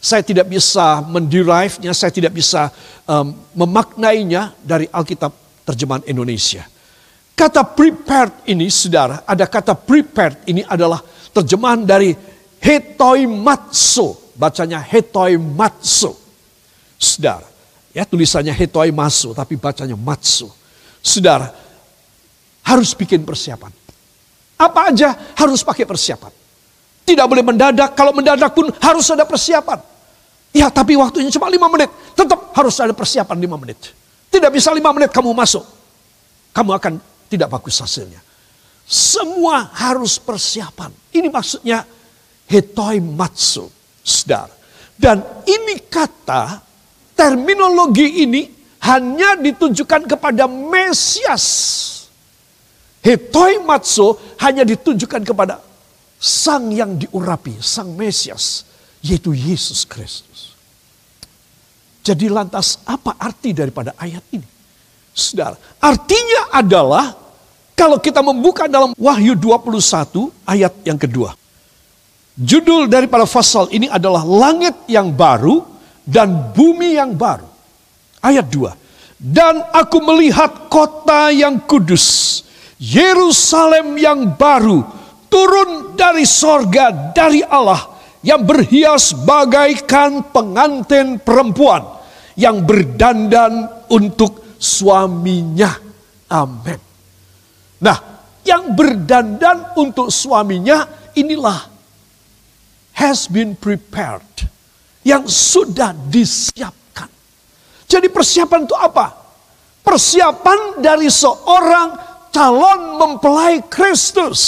Saya 0.00 0.24
tidak 0.24 0.48
bisa 0.48 1.04
menderive-nya, 1.04 1.92
saya 1.92 2.08
tidak 2.08 2.32
bisa 2.32 2.72
um, 3.04 3.36
memaknainya 3.52 4.56
dari 4.64 4.88
Alkitab 4.88 5.32
terjemahan 5.68 6.04
Indonesia. 6.08 6.64
Kata 7.36 7.64
prepared 7.64 8.48
ini, 8.48 8.72
saudara, 8.72 9.24
ada 9.28 9.44
kata 9.44 9.76
prepared 9.76 10.48
ini 10.48 10.64
adalah 10.64 11.04
terjemahan 11.36 11.84
dari 11.84 12.16
hetoimatsu. 12.60 14.36
Bacanya 14.40 14.80
hetoimatsu. 14.80 16.16
Saudara, 17.00 17.48
ya 17.96 18.06
tulisannya 18.06 18.54
hetoi 18.54 18.92
masu, 18.94 19.34
tapi 19.34 19.58
bacanya 19.58 19.98
matsu. 19.98 20.52
Saudara, 21.02 21.50
harus 22.60 22.94
bikin 22.94 23.24
persiapan. 23.24 23.72
Apa 24.60 24.92
aja 24.92 25.16
harus 25.40 25.64
pakai 25.64 25.88
persiapan. 25.88 26.28
Tidak 27.08 27.24
boleh 27.24 27.40
mendadak, 27.40 27.96
kalau 27.96 28.12
mendadak 28.12 28.52
pun 28.52 28.68
harus 28.68 29.08
ada 29.08 29.24
persiapan. 29.24 29.80
Ya 30.52 30.68
tapi 30.68 31.00
waktunya 31.00 31.32
cuma 31.32 31.48
lima 31.48 31.72
menit, 31.72 31.88
tetap 32.12 32.52
harus 32.52 32.76
ada 32.76 32.92
persiapan 32.92 33.40
lima 33.40 33.56
menit. 33.56 33.96
Tidak 34.28 34.50
bisa 34.52 34.68
lima 34.76 34.92
menit 34.92 35.08
kamu 35.08 35.32
masuk. 35.32 35.64
Kamu 36.52 36.70
akan 36.76 36.92
tidak 37.32 37.48
bagus 37.48 37.80
hasilnya. 37.80 38.20
Semua 38.84 39.70
harus 39.72 40.20
persiapan. 40.20 40.90
Ini 41.14 41.30
maksudnya 41.30 41.86
hetoi 42.50 42.98
matsu, 43.00 43.70
saudara. 44.02 44.52
Dan 44.98 45.22
ini 45.46 45.80
kata 45.86 46.60
terminologi 47.14 48.26
ini 48.26 48.42
hanya 48.84 49.38
ditujukan 49.38 50.10
kepada 50.10 50.44
Mesias. 50.50 51.46
Hetoi 53.00 53.64
matso 53.64 54.20
hanya 54.44 54.64
ditujukan 54.64 55.24
kepada 55.24 55.60
sang 56.20 56.68
yang 56.68 57.00
diurapi, 57.00 57.56
sang 57.64 57.96
Mesias, 57.96 58.68
yaitu 59.00 59.32
Yesus 59.32 59.88
Kristus. 59.88 60.52
Jadi 62.04 62.28
lantas 62.28 62.80
apa 62.84 63.16
arti 63.16 63.56
daripada 63.56 63.96
ayat 63.96 64.24
ini? 64.32 64.44
Saudara, 65.12 65.56
artinya 65.80 66.52
adalah 66.52 67.12
kalau 67.76 67.96
kita 67.96 68.20
membuka 68.20 68.68
dalam 68.68 68.92
Wahyu 68.96 69.32
21 69.36 70.28
ayat 70.44 70.72
yang 70.84 71.00
kedua. 71.00 71.32
Judul 72.36 72.88
daripada 72.88 73.24
pasal 73.28 73.68
ini 73.72 73.88
adalah 73.88 74.24
langit 74.24 74.88
yang 74.88 75.12
baru 75.12 75.64
dan 76.04 76.52
bumi 76.56 76.96
yang 76.96 77.16
baru. 77.16 77.48
Ayat 78.20 78.48
2. 78.48 78.76
Dan 79.20 79.60
aku 79.72 80.00
melihat 80.00 80.72
kota 80.72 81.28
yang 81.28 81.60
kudus, 81.68 82.40
Yerusalem 82.80 84.00
yang 84.00 84.40
baru, 84.40 84.80
turun 85.28 85.92
dari 86.00 86.24
sorga 86.24 87.12
dari 87.12 87.44
Allah, 87.44 87.92
yang 88.24 88.40
berhias 88.40 89.12
bagaikan 89.12 90.32
pengantin 90.32 91.20
perempuan, 91.20 91.84
yang 92.40 92.64
berdandan 92.64 93.68
untuk 93.92 94.56
suaminya. 94.56 95.76
Amin. 96.32 96.80
Nah, 97.84 97.98
yang 98.48 98.72
berdandan 98.72 99.76
untuk 99.76 100.08
suaminya 100.08 100.88
inilah 101.12 101.68
has 102.96 103.28
been 103.28 103.52
prepared 103.56 104.24
yang 105.04 105.28
sudah 105.28 105.92
disiapkan. 106.08 107.08
Jadi 107.84 108.08
persiapan 108.08 108.64
itu 108.64 108.76
apa? 108.76 109.12
Persiapan 109.80 110.80
dari 110.80 111.08
seorang 111.08 112.09
calon 112.32 112.96
mempelai 112.98 113.62
Kristus. 113.66 114.40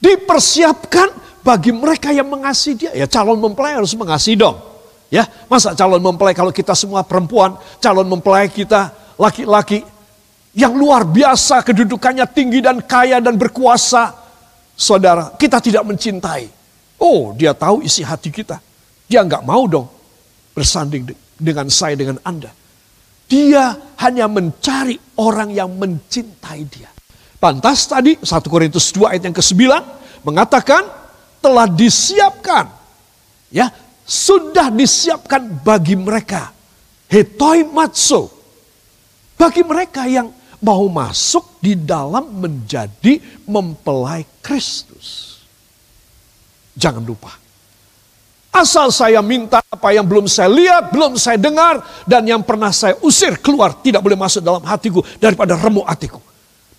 Dipersiapkan 0.00 1.10
bagi 1.42 1.70
mereka 1.70 2.10
yang 2.10 2.26
mengasihi 2.26 2.74
dia. 2.74 2.90
Ya 2.94 3.06
calon 3.06 3.38
mempelai 3.38 3.78
harus 3.78 3.94
mengasihi 3.94 4.38
dong. 4.38 4.58
Ya, 5.06 5.22
masa 5.46 5.70
calon 5.78 6.02
mempelai 6.02 6.34
kalau 6.34 6.50
kita 6.50 6.74
semua 6.74 7.06
perempuan, 7.06 7.54
calon 7.78 8.10
mempelai 8.10 8.50
kita 8.50 8.90
laki-laki 9.14 9.86
yang 10.50 10.74
luar 10.74 11.06
biasa 11.06 11.62
kedudukannya 11.62 12.26
tinggi 12.26 12.58
dan 12.58 12.82
kaya 12.82 13.22
dan 13.22 13.38
berkuasa. 13.38 14.10
Saudara, 14.76 15.32
kita 15.38 15.62
tidak 15.62 15.86
mencintai. 15.86 16.50
Oh, 16.98 17.32
dia 17.32 17.54
tahu 17.54 17.86
isi 17.86 18.02
hati 18.02 18.34
kita. 18.34 18.58
Dia 19.06 19.22
nggak 19.22 19.46
mau 19.46 19.64
dong 19.70 19.86
bersanding 20.52 21.14
dengan 21.38 21.70
saya, 21.70 21.94
dengan 21.94 22.18
Anda. 22.26 22.50
Dia 23.26 23.74
hanya 23.98 24.30
mencari 24.30 24.94
orang 25.18 25.50
yang 25.50 25.74
mencintai 25.74 26.62
dia. 26.70 26.90
Pantas 27.42 27.90
tadi 27.90 28.14
1 28.18 28.26
Korintus 28.46 28.94
2 28.94 29.12
ayat 29.12 29.22
yang 29.26 29.36
ke-9 29.36 29.62
mengatakan 30.22 30.86
telah 31.42 31.66
disiapkan. 31.66 32.70
Ya, 33.50 33.70
sudah 34.06 34.70
disiapkan 34.70 35.62
bagi 35.62 35.98
mereka. 35.98 36.54
Hetoi 37.10 37.66
matso. 37.66 38.30
Bagi 39.36 39.62
mereka 39.62 40.06
yang 40.06 40.32
mau 40.62 40.86
masuk 40.88 41.60
di 41.60 41.76
dalam 41.76 42.40
menjadi 42.40 43.20
mempelai 43.44 44.24
Kristus. 44.40 45.38
Jangan 46.74 47.04
lupa 47.04 47.45
Asal 48.56 48.88
saya 48.88 49.20
minta 49.20 49.60
apa 49.68 49.92
yang 49.92 50.08
belum 50.08 50.24
saya 50.24 50.48
lihat, 50.48 50.88
belum 50.88 51.20
saya 51.20 51.36
dengar, 51.36 51.84
dan 52.08 52.24
yang 52.24 52.40
pernah 52.40 52.72
saya 52.72 52.96
usir 53.04 53.36
keluar, 53.36 53.76
tidak 53.84 54.00
boleh 54.00 54.16
masuk 54.16 54.40
dalam 54.40 54.64
hatiku 54.64 55.04
daripada 55.20 55.60
remuk 55.60 55.84
hatiku. 55.84 56.24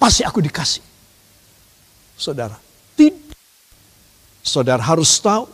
Pasti 0.02 0.26
aku 0.26 0.42
dikasih. 0.42 0.82
Saudara, 2.18 2.58
tidak. 2.98 3.38
Saudara 4.42 4.82
harus 4.82 5.22
tahu, 5.22 5.46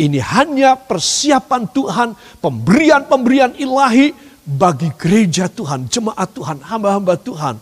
ini 0.00 0.16
hanya 0.16 0.80
persiapan 0.80 1.68
Tuhan, 1.68 2.08
pemberian-pemberian 2.40 3.60
ilahi 3.60 4.16
bagi 4.48 4.88
gereja 4.96 5.52
Tuhan, 5.52 5.92
jemaat 5.92 6.32
Tuhan, 6.32 6.64
hamba-hamba 6.64 7.20
Tuhan 7.20 7.60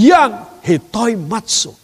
yang 0.00 0.48
hetoi 0.64 1.12
matsu. 1.12 1.76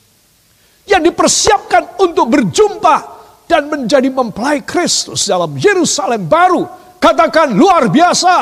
Yang 0.89 1.13
dipersiapkan 1.13 2.01
untuk 2.01 2.33
berjumpa 2.33 3.16
dan 3.47 3.71
menjadi 3.71 4.11
mempelai 4.11 4.63
Kristus 4.63 5.31
dalam 5.31 5.55
Yerusalem 5.55 6.27
baru. 6.27 6.67
Katakan 6.99 7.55
luar 7.55 7.87
biasa. 7.87 8.35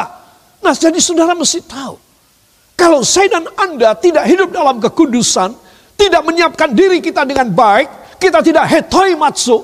Nah 0.65 0.73
jadi 0.73 0.97
saudara 0.97 1.37
mesti 1.37 1.61
tahu. 1.61 2.01
Kalau 2.75 3.07
saya 3.07 3.39
dan 3.39 3.47
Anda 3.55 3.95
tidak 3.95 4.25
hidup 4.27 4.51
dalam 4.51 4.83
kekudusan, 4.83 5.55
tidak 5.95 6.23
menyiapkan 6.27 6.75
diri 6.75 6.99
kita 6.99 7.23
dengan 7.23 7.53
baik, 7.53 8.19
kita 8.19 8.43
tidak 8.43 8.67
hetoi 8.67 9.15
matsu. 9.15 9.63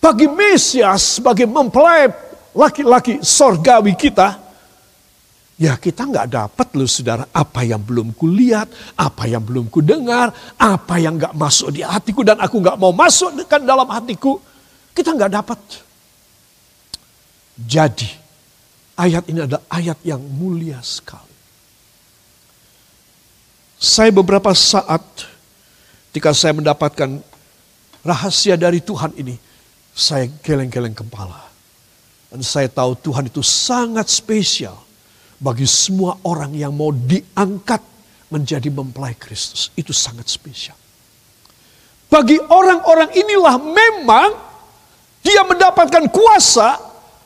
Bagi 0.00 0.28
Mesias, 0.28 1.20
bagi 1.20 1.44
mempelai 1.44 2.08
laki-laki 2.56 3.20
sorgawi 3.20 3.94
kita, 3.96 4.36
Ya 5.60 5.76
kita 5.76 6.08
nggak 6.08 6.32
dapat 6.32 6.72
loh 6.72 6.88
saudara 6.88 7.28
apa 7.36 7.60
yang 7.60 7.84
belum 7.84 8.16
kulihat, 8.16 8.96
apa 8.96 9.28
yang 9.28 9.44
belum 9.44 9.68
kudengar, 9.68 10.32
apa 10.56 10.96
yang 10.96 11.20
nggak 11.20 11.36
masuk 11.36 11.76
di 11.76 11.84
hatiku 11.84 12.24
dan 12.24 12.40
aku 12.40 12.64
nggak 12.64 12.80
mau 12.80 12.96
masuk 12.96 13.36
dekat 13.36 13.68
dalam 13.68 13.84
hatiku. 13.92 14.40
Kita 14.96 15.12
nggak 15.12 15.28
dapat. 15.36 15.60
Jadi 17.60 18.08
ayat 18.96 19.28
ini 19.28 19.44
adalah 19.44 19.60
ayat 19.68 20.00
yang 20.00 20.24
mulia 20.24 20.80
sekali. 20.80 21.36
Saya 23.76 24.08
beberapa 24.16 24.56
saat 24.56 25.04
ketika 26.08 26.32
saya 26.32 26.56
mendapatkan 26.56 27.20
rahasia 28.00 28.56
dari 28.56 28.80
Tuhan 28.80 29.12
ini, 29.12 29.36
saya 29.92 30.24
geleng-geleng 30.40 30.96
kepala. 30.96 31.52
Dan 32.32 32.40
saya 32.40 32.72
tahu 32.72 32.96
Tuhan 32.96 33.28
itu 33.28 33.44
sangat 33.44 34.08
spesial 34.08 34.88
bagi 35.40 35.64
semua 35.64 36.20
orang 36.28 36.52
yang 36.52 36.76
mau 36.76 36.92
diangkat 36.92 37.80
menjadi 38.28 38.68
mempelai 38.68 39.16
Kristus. 39.16 39.72
Itu 39.74 39.96
sangat 39.96 40.28
spesial. 40.28 40.76
Bagi 42.12 42.36
orang-orang 42.36 43.10
inilah 43.16 43.56
memang 43.56 44.28
dia 45.24 45.40
mendapatkan 45.48 46.12
kuasa 46.12 46.76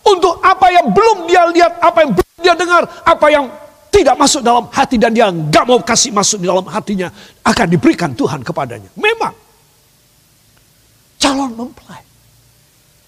untuk 0.07 0.39
apa 0.45 0.71
yang 0.71 0.87
belum 0.95 1.27
dia 1.27 1.43
lihat, 1.51 1.73
apa 1.83 1.99
yang 2.07 2.13
belum 2.15 2.39
dia 2.39 2.55
dengar, 2.55 2.83
apa 3.03 3.27
yang 3.33 3.45
tidak 3.91 4.15
masuk 4.19 4.43
dalam 4.43 4.67
hati 4.71 4.99
dan 4.99 5.11
dia 5.15 5.31
nggak 5.31 5.65
mau 5.65 5.81
kasih 5.81 6.11
masuk 6.11 6.43
di 6.43 6.47
dalam 6.51 6.67
hatinya 6.67 7.09
akan 7.47 7.67
diberikan 7.67 8.11
Tuhan 8.15 8.43
kepadanya. 8.43 8.91
Memang 8.99 9.35
calon 11.19 11.51
mempelai. 11.55 12.03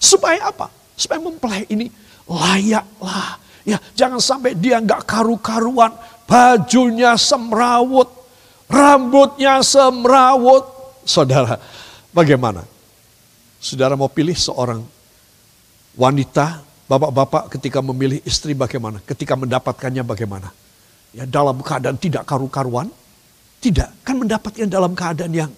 Supaya 0.00 0.48
apa? 0.48 0.70
Supaya 0.96 1.20
mempelai 1.20 1.66
ini 1.68 1.90
layaklah 2.24 3.45
Ya, 3.66 3.82
jangan 3.98 4.22
sampai 4.22 4.54
dia 4.54 4.78
nggak 4.78 5.02
karu-karuan, 5.02 5.90
bajunya 6.30 7.18
semrawut, 7.18 8.06
rambutnya 8.70 9.58
semrawut. 9.58 10.62
Saudara, 11.02 11.58
bagaimana? 12.14 12.62
Saudara 13.58 13.98
mau 13.98 14.06
pilih 14.06 14.38
seorang 14.38 14.86
wanita, 15.98 16.62
bapak-bapak 16.86 17.58
ketika 17.58 17.82
memilih 17.82 18.22
istri 18.22 18.54
bagaimana? 18.54 19.02
Ketika 19.02 19.34
mendapatkannya 19.34 20.06
bagaimana? 20.06 20.54
Ya 21.10 21.26
dalam 21.26 21.58
keadaan 21.58 21.98
tidak 21.98 22.22
karu-karuan? 22.22 22.86
Tidak, 23.58 24.06
kan 24.06 24.14
mendapatkan 24.14 24.70
dalam 24.70 24.94
keadaan 24.94 25.34
yang 25.34 25.50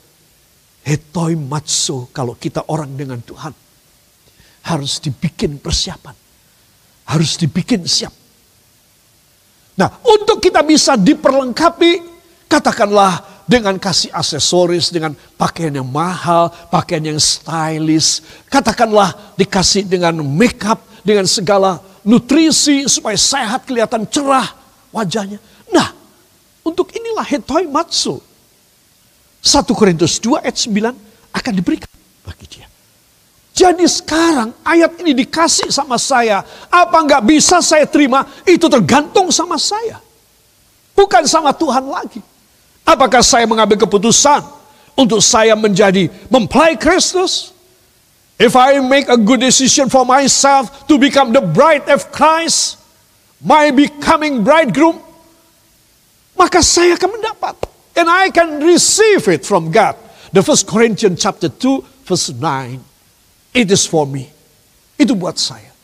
hetoi 0.80 1.36
matsu 1.36 2.08
kalau 2.16 2.32
kita 2.40 2.64
orang 2.72 2.88
dengan 2.96 3.20
Tuhan. 3.20 3.52
Harus 4.64 4.96
dibikin 4.96 5.60
persiapan 5.60 6.27
harus 7.08 7.40
dibikin 7.40 7.80
siap. 7.88 8.12
Nah, 9.78 9.88
untuk 10.04 10.42
kita 10.42 10.60
bisa 10.60 10.98
diperlengkapi, 10.98 12.04
katakanlah 12.50 13.24
dengan 13.48 13.80
kasih 13.80 14.12
aksesoris, 14.12 14.92
dengan 14.92 15.16
pakaian 15.40 15.72
yang 15.72 15.88
mahal, 15.88 16.52
pakaian 16.68 17.00
yang 17.14 17.16
stylish, 17.16 18.20
katakanlah 18.52 19.16
dikasih 19.40 19.88
dengan 19.88 20.20
make 20.20 20.60
up, 20.68 20.84
dengan 21.00 21.24
segala 21.24 21.80
nutrisi 22.04 22.84
supaya 22.90 23.16
sehat, 23.16 23.64
kelihatan 23.64 24.04
cerah 24.04 24.52
wajahnya. 24.92 25.40
Nah, 25.72 25.94
untuk 26.60 26.92
inilah 26.92 27.24
hetoi 27.24 27.64
matsu. 27.64 28.20
1 29.38 29.64
Korintus 29.72 30.18
2 30.20 30.44
ayat 30.44 30.58
9 30.58 30.92
akan 31.32 31.52
diberikan 31.54 31.88
bagi 32.26 32.58
dia. 32.58 32.66
Jadi 33.58 33.90
sekarang 33.90 34.54
ayat 34.62 35.02
ini 35.02 35.26
dikasih 35.26 35.74
sama 35.74 35.98
saya. 35.98 36.46
Apa 36.70 37.02
nggak 37.02 37.26
bisa 37.26 37.58
saya 37.58 37.90
terima? 37.90 38.22
Itu 38.46 38.70
tergantung 38.70 39.34
sama 39.34 39.58
saya. 39.58 39.98
Bukan 40.94 41.26
sama 41.26 41.50
Tuhan 41.50 41.82
lagi. 41.90 42.22
Apakah 42.86 43.18
saya 43.18 43.50
mengambil 43.50 43.74
keputusan 43.82 44.46
untuk 44.94 45.18
saya 45.18 45.58
menjadi 45.58 46.06
mempelai 46.30 46.78
Kristus? 46.78 47.50
If 48.38 48.54
I 48.54 48.78
make 48.78 49.10
a 49.10 49.18
good 49.18 49.42
decision 49.42 49.90
for 49.90 50.06
myself 50.06 50.86
to 50.86 50.94
become 50.94 51.34
the 51.34 51.42
bride 51.42 51.90
of 51.90 52.14
Christ, 52.14 52.78
my 53.42 53.74
becoming 53.74 54.46
bridegroom, 54.46 55.02
maka 56.38 56.62
saya 56.62 56.94
akan 56.94 57.18
mendapat. 57.18 57.58
And 57.98 58.06
I 58.06 58.30
can 58.30 58.62
receive 58.62 59.26
it 59.26 59.42
from 59.42 59.74
God. 59.74 59.98
The 60.30 60.46
first 60.46 60.70
Corinthians 60.70 61.18
chapter 61.18 61.50
2 61.50 62.06
verse 62.06 62.30
9. 62.30 62.87
It 63.58 63.74
is 63.74 63.90
for 63.90 64.06
me. 64.06 64.30
Itu 64.94 65.18
buat 65.18 65.34
saya. 65.34 65.74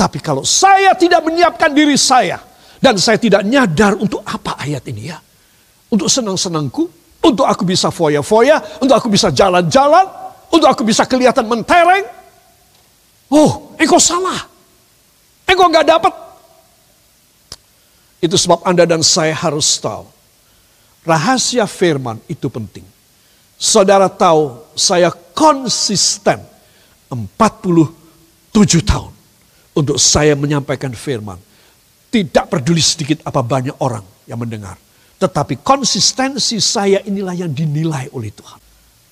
Tapi 0.00 0.16
kalau 0.24 0.48
saya 0.48 0.96
tidak 0.96 1.20
menyiapkan 1.28 1.68
diri 1.76 2.00
saya. 2.00 2.40
Dan 2.80 2.96
saya 2.96 3.20
tidak 3.20 3.44
nyadar 3.44 4.00
untuk 4.00 4.24
apa 4.24 4.56
ayat 4.64 4.80
ini 4.88 5.12
ya. 5.12 5.20
Untuk 5.92 6.08
senang-senangku. 6.08 6.88
Untuk 7.20 7.44
aku 7.44 7.68
bisa 7.68 7.92
foya-foya. 7.92 8.80
Untuk 8.80 8.96
aku 8.96 9.12
bisa 9.12 9.28
jalan-jalan. 9.28 10.08
Untuk 10.48 10.72
aku 10.72 10.88
bisa 10.88 11.04
kelihatan 11.04 11.44
mentereng. 11.44 12.08
Oh, 13.28 13.76
engkau 13.76 14.00
salah. 14.00 14.48
Engkau 15.44 15.68
nggak 15.68 15.84
dapat. 15.84 16.14
Itu 18.24 18.40
sebab 18.40 18.64
Anda 18.64 18.88
dan 18.88 19.04
saya 19.04 19.36
harus 19.36 19.68
tahu. 19.76 20.08
Rahasia 21.04 21.68
firman 21.68 22.16
itu 22.24 22.48
penting. 22.48 22.88
Saudara 23.60 24.08
tahu 24.08 24.64
saya 24.72 25.12
konsisten 25.36 26.40
47 27.10 28.84
tahun 28.84 29.12
untuk 29.76 29.96
saya 29.96 30.36
menyampaikan 30.36 30.92
firman. 30.92 31.40
Tidak 32.08 32.48
peduli 32.48 32.80
sedikit 32.80 33.20
apa 33.28 33.44
banyak 33.44 33.76
orang 33.84 34.04
yang 34.24 34.40
mendengar. 34.40 34.80
Tetapi 35.20 35.60
konsistensi 35.60 36.56
saya 36.62 37.04
inilah 37.04 37.36
yang 37.36 37.52
dinilai 37.52 38.08
oleh 38.16 38.32
Tuhan. 38.32 38.60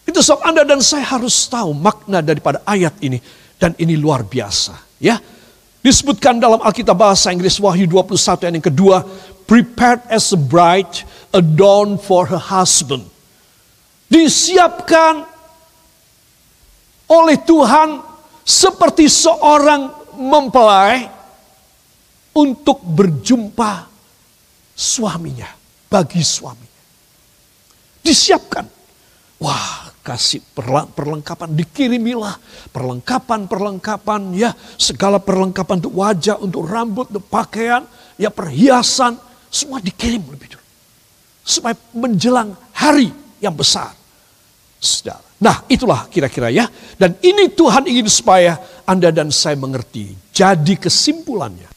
Itu 0.07 0.23
sebab 0.23 0.41
Anda 0.47 0.63
dan 0.63 0.81
saya 0.81 1.05
harus 1.05 1.35
tahu 1.51 1.77
makna 1.77 2.23
daripada 2.23 2.63
ayat 2.65 2.97
ini. 3.05 3.21
Dan 3.57 3.73
ini 3.81 3.97
luar 3.97 4.25
biasa. 4.25 5.01
Ya, 5.01 5.21
Disebutkan 5.87 6.43
dalam 6.43 6.59
Alkitab 6.59 6.99
bahasa 6.99 7.31
Inggris 7.31 7.63
Wahyu 7.63 7.87
21 7.87 8.59
yang 8.59 8.67
kedua. 8.67 9.07
Prepared 9.47 10.03
as 10.11 10.35
a 10.35 10.41
bride 10.41 11.07
adorned 11.31 12.03
for 12.03 12.27
her 12.27 12.43
husband. 12.43 13.07
Disiapkan 14.11 15.23
oleh 17.11 17.39
Tuhan 17.43 18.03
seperti 18.47 19.07
seorang 19.11 20.15
mempelai 20.19 21.07
untuk 22.37 22.83
berjumpa 22.85 23.89
suaminya, 24.77 25.49
bagi 25.89 26.21
suaminya. 26.21 26.83
Disiapkan. 28.05 28.67
Wah, 29.37 29.93
kasih 30.01 30.41
perlengkapan, 30.97 31.53
dikirimilah 31.53 32.39
perlengkapan-perlengkapan 32.73 34.33
ya, 34.33 34.55
segala 34.81 35.21
perlengkapan 35.21 35.83
untuk 35.83 35.97
wajah, 35.99 36.37
untuk 36.41 36.63
rambut, 36.65 37.11
untuk 37.13 37.27
pakaian, 37.29 37.85
ya 38.17 38.33
perhiasan, 38.33 39.19
semua 39.51 39.83
dikirim 39.83 40.23
lebih 40.25 40.57
dulu. 40.57 40.65
Supaya 41.45 41.77
menjelang 41.93 42.57
hari 42.73 43.13
yang 43.43 43.53
besar. 43.53 43.93
Saudara. 44.77 45.25
Nah 45.37 45.65
itulah 45.69 46.09
kira-kira 46.09 46.49
ya. 46.49 46.69
Dan 46.97 47.17
ini 47.21 47.53
Tuhan 47.53 47.85
ingin 47.85 48.09
supaya 48.09 48.57
Anda 48.89 49.13
dan 49.13 49.29
saya 49.29 49.57
mengerti. 49.57 50.17
Jadi 50.33 50.81
kesimpulannya. 50.81 51.69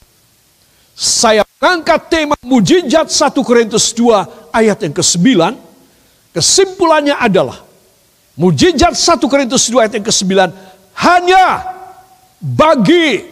Saya 0.99 1.47
mengangkat 1.47 2.11
tema 2.11 2.35
mujizat 2.43 3.07
1 3.07 3.31
Korintus 3.43 3.95
2 3.95 4.51
ayat 4.51 4.83
yang 4.83 4.95
ke-9. 4.95 5.27
Kesimpulannya 6.35 7.15
adalah. 7.15 7.63
Mujizat 8.35 8.95
1 8.95 9.31
Korintus 9.31 9.71
2 9.71 9.79
ayat 9.83 9.93
yang 9.95 10.07
ke-9. 10.07 10.31
Hanya 10.99 11.45
bagi 12.39 13.23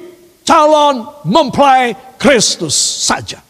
calon 0.48 1.08
mempelai 1.28 1.96
Kristus 2.16 2.76
saja. 3.04 3.44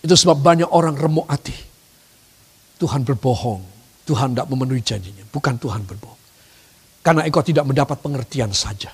Itu 0.00 0.16
sebab 0.16 0.40
banyak 0.40 0.68
orang 0.72 0.96
remuk 0.96 1.28
hati. 1.28 1.52
Tuhan 2.80 3.04
berbohong. 3.04 3.69
Tuhan 4.10 4.34
tidak 4.34 4.50
memenuhi 4.50 4.82
janjinya. 4.82 5.22
Bukan 5.30 5.54
Tuhan 5.62 5.86
berbohong. 5.86 6.18
Karena 7.06 7.22
engkau 7.22 7.46
tidak 7.46 7.62
mendapat 7.62 8.02
pengertian 8.02 8.50
saja. 8.50 8.90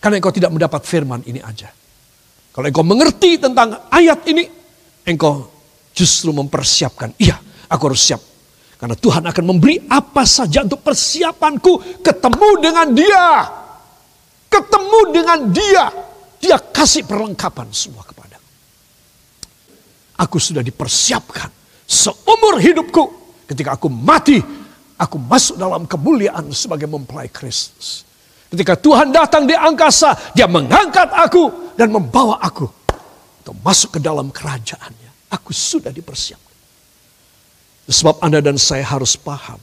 Karena 0.00 0.16
engkau 0.16 0.32
tidak 0.32 0.48
mendapat 0.48 0.80
firman 0.88 1.20
ini 1.28 1.44
aja. 1.44 1.68
Kalau 2.48 2.64
engkau 2.64 2.80
mengerti 2.80 3.36
tentang 3.36 3.92
ayat 3.92 4.24
ini, 4.32 4.48
engkau 5.04 5.44
justru 5.92 6.32
mempersiapkan. 6.32 7.12
Iya, 7.20 7.36
aku 7.68 7.92
harus 7.92 8.00
siap. 8.00 8.22
Karena 8.80 8.96
Tuhan 8.96 9.28
akan 9.28 9.44
memberi 9.44 9.76
apa 9.92 10.24
saja 10.24 10.64
untuk 10.64 10.80
persiapanku 10.80 12.00
ketemu 12.00 12.48
dengan 12.64 12.86
dia. 12.96 13.28
Ketemu 14.48 15.00
dengan 15.12 15.38
dia. 15.52 15.84
Dia 16.40 16.56
kasih 16.56 17.04
perlengkapan 17.04 17.68
semua 17.76 18.00
kepada 18.00 18.40
Aku 20.20 20.40
sudah 20.40 20.64
dipersiapkan 20.64 21.52
seumur 21.84 22.56
hidupku. 22.56 23.19
Ketika 23.50 23.74
aku 23.74 23.90
mati, 23.90 24.38
aku 24.94 25.18
masuk 25.18 25.58
dalam 25.58 25.82
kemuliaan 25.82 26.54
sebagai 26.54 26.86
mempelai 26.86 27.26
Kristus. 27.26 28.06
Ketika 28.46 28.78
Tuhan 28.78 29.10
datang 29.10 29.42
di 29.42 29.58
angkasa, 29.58 30.14
dia 30.38 30.46
mengangkat 30.46 31.10
aku 31.10 31.74
dan 31.74 31.90
membawa 31.90 32.38
aku 32.38 32.70
untuk 33.42 33.58
masuk 33.66 33.98
ke 33.98 34.00
dalam 34.02 34.30
kerajaannya. 34.30 35.34
Aku 35.34 35.50
sudah 35.50 35.90
dipersiapkan. 35.90 36.46
Sebab 37.90 38.22
Anda 38.22 38.38
dan 38.38 38.54
saya 38.54 38.86
harus 38.86 39.18
paham 39.18 39.58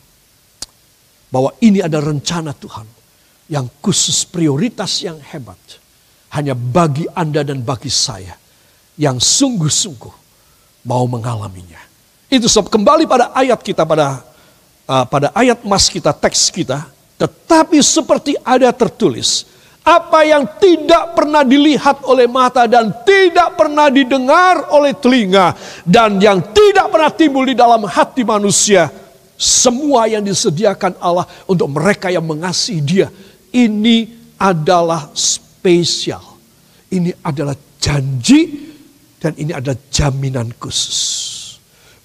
bahwa 1.31 1.55
ini 1.63 1.79
ada 1.79 2.03
rencana 2.03 2.51
Tuhan 2.51 2.87
yang 3.47 3.71
khusus 3.79 4.27
prioritas 4.27 4.99
yang 4.99 5.15
hebat. 5.31 5.59
Hanya 6.35 6.51
bagi 6.51 7.07
Anda 7.15 7.47
dan 7.47 7.63
bagi 7.63 7.87
saya 7.87 8.35
yang 8.99 9.15
sungguh-sungguh 9.15 10.15
mau 10.83 11.07
mengalaminya. 11.07 11.86
Itu 12.27 12.51
sebab 12.51 12.67
kembali 12.67 13.07
pada 13.07 13.31
ayat 13.31 13.63
kita 13.63 13.87
pada 13.87 14.19
uh, 14.83 15.05
pada 15.07 15.31
ayat 15.31 15.63
mas 15.63 15.87
kita 15.87 16.11
teks 16.11 16.51
kita, 16.51 16.83
tetapi 17.15 17.79
seperti 17.79 18.35
ada 18.43 18.67
tertulis, 18.75 19.47
apa 19.79 20.27
yang 20.27 20.43
tidak 20.59 21.15
pernah 21.15 21.47
dilihat 21.47 22.03
oleh 22.03 22.27
mata 22.27 22.67
dan 22.67 22.91
tidak 23.07 23.55
pernah 23.55 23.87
didengar 23.87 24.75
oleh 24.75 24.91
telinga 24.91 25.55
dan 25.87 26.19
yang 26.19 26.43
tidak 26.51 26.91
pernah 26.91 27.11
timbul 27.15 27.47
di 27.47 27.55
dalam 27.55 27.87
hati 27.87 28.27
manusia, 28.27 28.91
semua 29.39 30.11
yang 30.11 30.19
disediakan 30.19 30.99
Allah 30.99 31.23
untuk 31.47 31.71
mereka 31.71 32.11
yang 32.11 32.27
mengasihi 32.27 32.83
Dia, 32.83 33.07
ini 33.55 34.03
adalah 34.35 35.15
spesial. 35.15 36.35
Ini 36.87 37.11
adalah 37.19 37.51
janji 37.83 38.71
dan 39.19 39.35
ini 39.35 39.51
ada 39.51 39.75
jaminan 39.91 40.55
khusus 40.55 41.36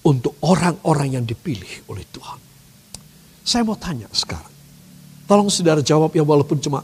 untuk 0.03 0.35
orang-orang 0.43 1.19
yang 1.19 1.25
dipilih 1.25 1.87
oleh 1.87 2.03
Tuhan. 2.11 2.39
Saya 3.43 3.63
mau 3.67 3.75
tanya 3.75 4.07
sekarang. 4.11 4.51
Tolong 5.27 5.47
saudara 5.47 5.79
jawab 5.79 6.11
ya 6.11 6.23
walaupun 6.23 6.59
cuma 6.59 6.83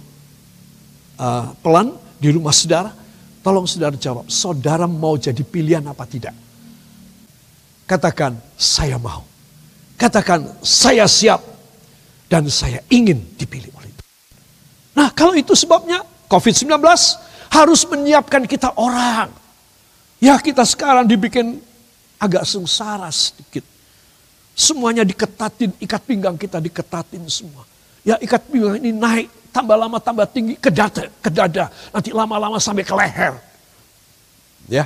uh, 1.19 1.45
pelan 1.59 1.95
di 2.19 2.31
rumah 2.31 2.55
saudara. 2.55 2.91
Tolong 3.39 3.63
saudara 3.63 3.95
jawab, 3.95 4.27
saudara 4.27 4.83
mau 4.83 5.15
jadi 5.15 5.39
pilihan 5.39 5.83
apa 5.87 6.03
tidak? 6.03 6.35
Katakan, 7.87 8.35
saya 8.59 8.99
mau. 8.99 9.23
Katakan, 9.95 10.59
saya 10.59 11.07
siap. 11.07 11.39
Dan 12.29 12.45
saya 12.51 12.83
ingin 12.93 13.25
dipilih 13.39 13.73
oleh 13.73 13.89
Tuhan. 13.89 14.11
Nah 14.93 15.09
kalau 15.17 15.33
itu 15.33 15.57
sebabnya 15.57 16.05
COVID-19 16.29 16.77
harus 17.49 17.81
menyiapkan 17.89 18.45
kita 18.45 18.69
orang 18.77 19.33
Ya 20.19 20.35
kita 20.35 20.67
sekarang 20.67 21.07
dibikin 21.07 21.63
agak 22.19 22.43
sengsara 22.43 23.07
sedikit. 23.09 23.63
Semuanya 24.53 25.07
diketatin, 25.07 25.71
ikat 25.79 26.03
pinggang 26.03 26.35
kita 26.35 26.59
diketatin 26.59 27.23
semua. 27.31 27.63
Ya 28.03 28.19
ikat 28.19 28.43
pinggang 28.51 28.75
ini 28.75 28.91
naik, 28.91 29.31
tambah 29.55 29.79
lama 29.79 29.97
tambah 30.03 30.27
tinggi 30.27 30.59
ke 30.59 30.67
dada, 30.67 31.07
ke 31.23 31.31
dada. 31.31 31.71
Nanti 31.95 32.11
lama-lama 32.11 32.59
sampai 32.59 32.83
ke 32.83 32.91
leher. 32.91 33.39
Ya, 34.67 34.85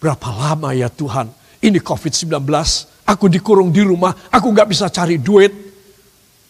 berapa 0.00 0.32
lama 0.32 0.72
ya 0.72 0.88
Tuhan 0.88 1.30
ini 1.60 1.76
COVID-19, 1.76 2.40
aku 3.04 3.28
dikurung 3.28 3.68
di 3.68 3.84
rumah, 3.84 4.16
aku 4.32 4.48
nggak 4.48 4.68
bisa 4.72 4.88
cari 4.88 5.20
duit. 5.20 5.52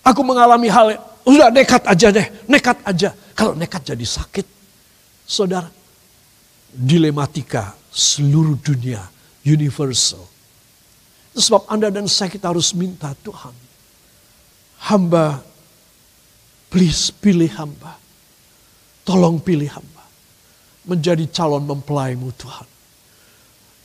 Aku 0.07 0.23
mengalami 0.25 0.71
hal, 0.71 0.97
udah 1.27 1.51
nekat 1.53 1.83
aja 1.85 2.09
deh, 2.15 2.27
nekat 2.47 2.79
aja. 2.87 3.11
Kalau 3.35 3.53
nekat 3.59 3.85
jadi 3.85 4.07
sakit. 4.07 4.47
Saudara, 5.27 5.69
dilematika 6.71 7.75
seluruh 7.91 8.57
dunia, 8.63 9.03
universal. 9.45 10.27
Sebab 11.37 11.71
Anda 11.71 11.89
dan 11.95 12.11
saya 12.11 12.29
kita 12.29 12.51
harus 12.51 12.75
minta 12.75 13.15
Tuhan. 13.23 13.55
Hamba, 14.91 15.45
please 16.73 17.15
pilih 17.15 17.49
hamba. 17.55 17.97
Tolong 19.07 19.39
pilih 19.39 19.71
hamba. 19.71 20.05
Menjadi 20.85 21.29
calon 21.31 21.63
mempelaimu 21.63 22.35
Tuhan. 22.35 22.69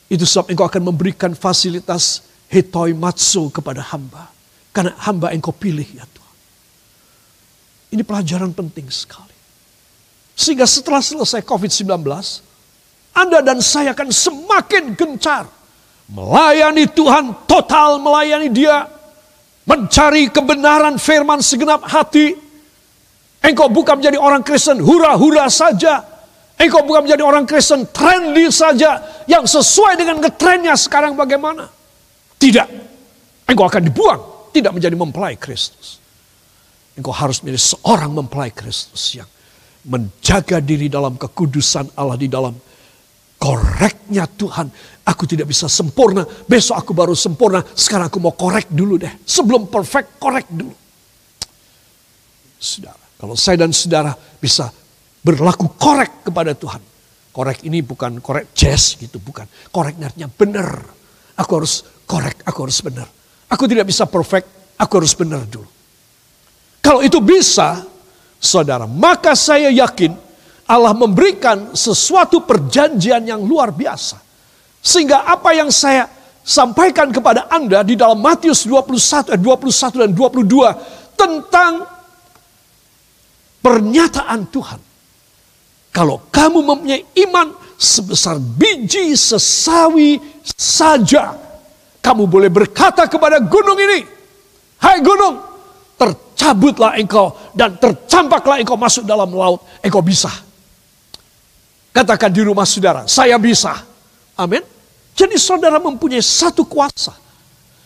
Itu 0.10 0.26
sebab 0.26 0.54
engkau 0.54 0.66
akan 0.70 0.84
memberikan 0.90 1.32
fasilitas 1.38 2.26
hetoi 2.50 2.94
matsu 2.98 3.50
kepada 3.54 3.82
hamba. 3.94 4.32
Karena 4.74 4.98
hamba 5.06 5.32
engkau 5.32 5.54
pilih 5.54 5.86
ya 5.86 6.06
Tuhan. 6.06 6.36
Ini 7.96 8.02
pelajaran 8.04 8.52
penting 8.52 8.90
sekali. 8.90 9.36
Sehingga 10.36 10.68
setelah 10.68 11.00
selesai 11.00 11.40
COVID-19, 11.48 12.04
anda 13.16 13.40
dan 13.40 13.64
saya 13.64 13.96
akan 13.96 14.12
semakin 14.12 14.92
gencar 15.00 15.48
melayani 16.12 16.86
Tuhan, 16.92 17.48
total 17.50 17.98
melayani 17.98 18.52
Dia, 18.52 18.86
mencari 19.66 20.30
kebenaran 20.30 21.00
firman 21.02 21.42
segenap 21.42 21.88
hati. 21.88 22.36
Engkau 23.40 23.70
bukan 23.70 24.02
menjadi 24.02 24.18
orang 24.18 24.42
Kristen 24.42 24.82
hura-hura 24.82 25.48
saja. 25.48 26.02
Engkau 26.60 26.84
bukan 26.84 27.06
menjadi 27.06 27.24
orang 27.24 27.46
Kristen 27.46 27.86
trendy 27.90 28.50
saja 28.50 29.00
yang 29.30 29.46
sesuai 29.46 29.96
dengan 29.96 30.20
ngetrennya 30.20 30.74
sekarang 30.76 31.14
bagaimana. 31.14 31.70
Tidak. 32.36 32.68
Engkau 33.46 33.70
akan 33.70 33.84
dibuang, 33.86 34.22
tidak 34.50 34.74
menjadi 34.74 34.96
mempelai 34.98 35.38
Kristus. 35.38 36.02
Engkau 36.98 37.14
harus 37.14 37.40
menjadi 37.44 37.76
seorang 37.76 38.12
mempelai 38.12 38.50
Kristus 38.50 39.14
yang 39.14 39.30
menjaga 39.86 40.58
diri 40.58 40.90
dalam 40.90 41.14
kekudusan 41.14 41.94
Allah 41.94 42.18
di 42.18 42.26
dalam 42.26 42.58
koreknya 43.40 44.26
Tuhan. 44.26 44.68
Aku 45.06 45.30
tidak 45.30 45.46
bisa 45.54 45.70
sempurna, 45.70 46.26
besok 46.50 46.82
aku 46.82 46.92
baru 46.98 47.14
sempurna, 47.14 47.62
sekarang 47.62 48.10
aku 48.10 48.18
mau 48.18 48.34
korek 48.34 48.74
dulu 48.74 48.98
deh. 48.98 49.22
Sebelum 49.22 49.70
perfect, 49.70 50.18
korek 50.18 50.50
dulu. 50.50 50.74
Saudara, 52.58 53.06
kalau 53.22 53.38
saya 53.38 53.62
dan 53.62 53.70
saudara 53.70 54.18
bisa 54.18 54.74
berlaku 55.22 55.78
korek 55.78 56.26
kepada 56.26 56.58
Tuhan. 56.58 56.82
Korek 57.30 57.68
ini 57.68 57.86
bukan 57.86 58.18
korek 58.24 58.56
jazz 58.58 58.98
gitu, 58.98 59.22
bukan. 59.22 59.46
Koreknya 59.70 60.10
artinya 60.10 60.30
benar. 60.32 60.82
Aku 61.38 61.52
harus 61.62 61.86
korek, 62.08 62.42
aku 62.48 62.60
harus 62.66 62.80
benar. 62.82 63.06
Aku 63.52 63.70
tidak 63.70 63.86
bisa 63.86 64.10
perfect, 64.10 64.48
aku 64.80 65.04
harus 65.04 65.14
benar 65.14 65.46
dulu. 65.46 65.70
Kalau 66.82 67.06
itu 67.06 67.22
bisa, 67.22 67.86
saudara, 68.42 68.90
maka 68.90 69.38
saya 69.38 69.70
yakin 69.70 70.25
Allah 70.66 70.98
memberikan 70.98 71.78
sesuatu 71.78 72.42
perjanjian 72.42 73.22
yang 73.22 73.42
luar 73.46 73.70
biasa. 73.70 74.18
Sehingga 74.82 75.26
apa 75.30 75.54
yang 75.54 75.70
saya 75.70 76.10
sampaikan 76.46 77.10
kepada 77.10 77.50
Anda 77.50 77.82
di 77.82 77.98
dalam 77.98 78.22
Matius 78.22 78.66
21, 78.66 79.38
21 79.38 80.02
dan 80.06 80.12
22 80.14 81.18
tentang 81.18 81.74
pernyataan 83.62 84.46
Tuhan. 84.50 84.82
Kalau 85.90 86.22
kamu 86.30 86.60
mempunyai 86.62 87.02
iman 87.30 87.50
sebesar 87.78 88.38
biji 88.38 89.18
sesawi 89.18 90.22
saja, 90.46 91.34
kamu 92.02 92.30
boleh 92.30 92.50
berkata 92.54 93.10
kepada 93.10 93.42
gunung 93.42 93.78
ini, 93.80 94.06
Hai 94.78 95.02
gunung, 95.02 95.42
tercabutlah 95.98 97.00
engkau 97.00 97.34
dan 97.58 97.74
tercampaklah 97.80 98.62
engkau 98.62 98.78
masuk 98.78 99.02
dalam 99.08 99.34
laut, 99.34 99.66
engkau 99.82 100.04
bisa. 100.04 100.30
Katakan 101.96 102.28
di 102.28 102.44
rumah 102.44 102.68
saudara, 102.68 103.08
saya 103.08 103.40
bisa. 103.40 103.72
Amin. 104.36 104.60
Jadi 105.16 105.40
saudara 105.40 105.80
mempunyai 105.80 106.20
satu 106.20 106.68
kuasa. 106.68 107.16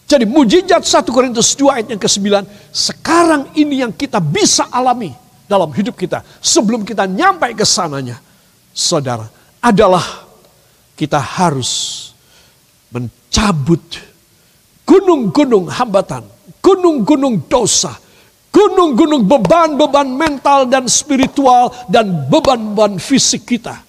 Jadi 0.10 0.26
mujizat 0.26 0.82
1 0.82 1.06
Korintus 1.14 1.54
2 1.54 1.78
ayat 1.78 1.88
yang 1.94 2.02
ke-9. 2.02 2.42
Sekarang 2.74 3.54
ini 3.54 3.86
yang 3.86 3.94
kita 3.94 4.18
bisa 4.18 4.66
alami 4.74 5.14
dalam 5.46 5.70
hidup 5.70 5.94
kita. 5.94 6.26
Sebelum 6.42 6.82
kita 6.82 7.06
nyampe 7.06 7.54
ke 7.54 7.62
sananya. 7.62 8.18
Saudara, 8.74 9.30
adalah 9.62 10.26
kita 10.98 11.22
harus 11.22 12.10
mencabut 12.90 13.86
gunung-gunung 14.90 15.70
hambatan. 15.70 16.26
Gunung-gunung 16.66 17.46
dosa. 17.46 17.94
gunung-gunung 18.50 19.30
beban-beban 19.30 20.10
mental 20.10 20.66
dan 20.66 20.90
spiritual 20.90 21.70
dan 21.86 22.26
beban-beban 22.34 22.98
fisik 22.98 23.46
kita 23.46 23.86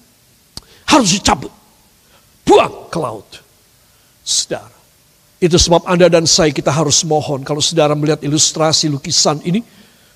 harus 0.91 1.15
dicabut. 1.15 1.51
Buang 2.43 2.91
ke 2.91 2.97
laut. 2.99 3.29
Saudara, 4.21 4.75
itu 5.41 5.57
sebab 5.57 5.87
Anda 5.87 6.11
dan 6.11 6.29
saya 6.29 6.53
kita 6.53 6.69
harus 6.69 7.01
mohon 7.07 7.41
kalau 7.41 7.63
saudara 7.63 7.95
melihat 7.97 8.21
ilustrasi 8.21 8.91
lukisan 8.91 9.41
ini, 9.41 9.63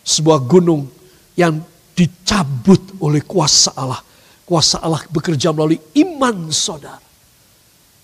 sebuah 0.05 0.43
gunung 0.45 0.85
yang 1.33 1.63
dicabut 1.95 2.81
oleh 3.01 3.23
kuasa 3.23 3.73
Allah. 3.73 4.03
Kuasa 4.45 4.77
Allah 4.77 5.01
bekerja 5.09 5.49
melalui 5.49 5.81
iman 5.97 6.53
saudara. 6.53 7.01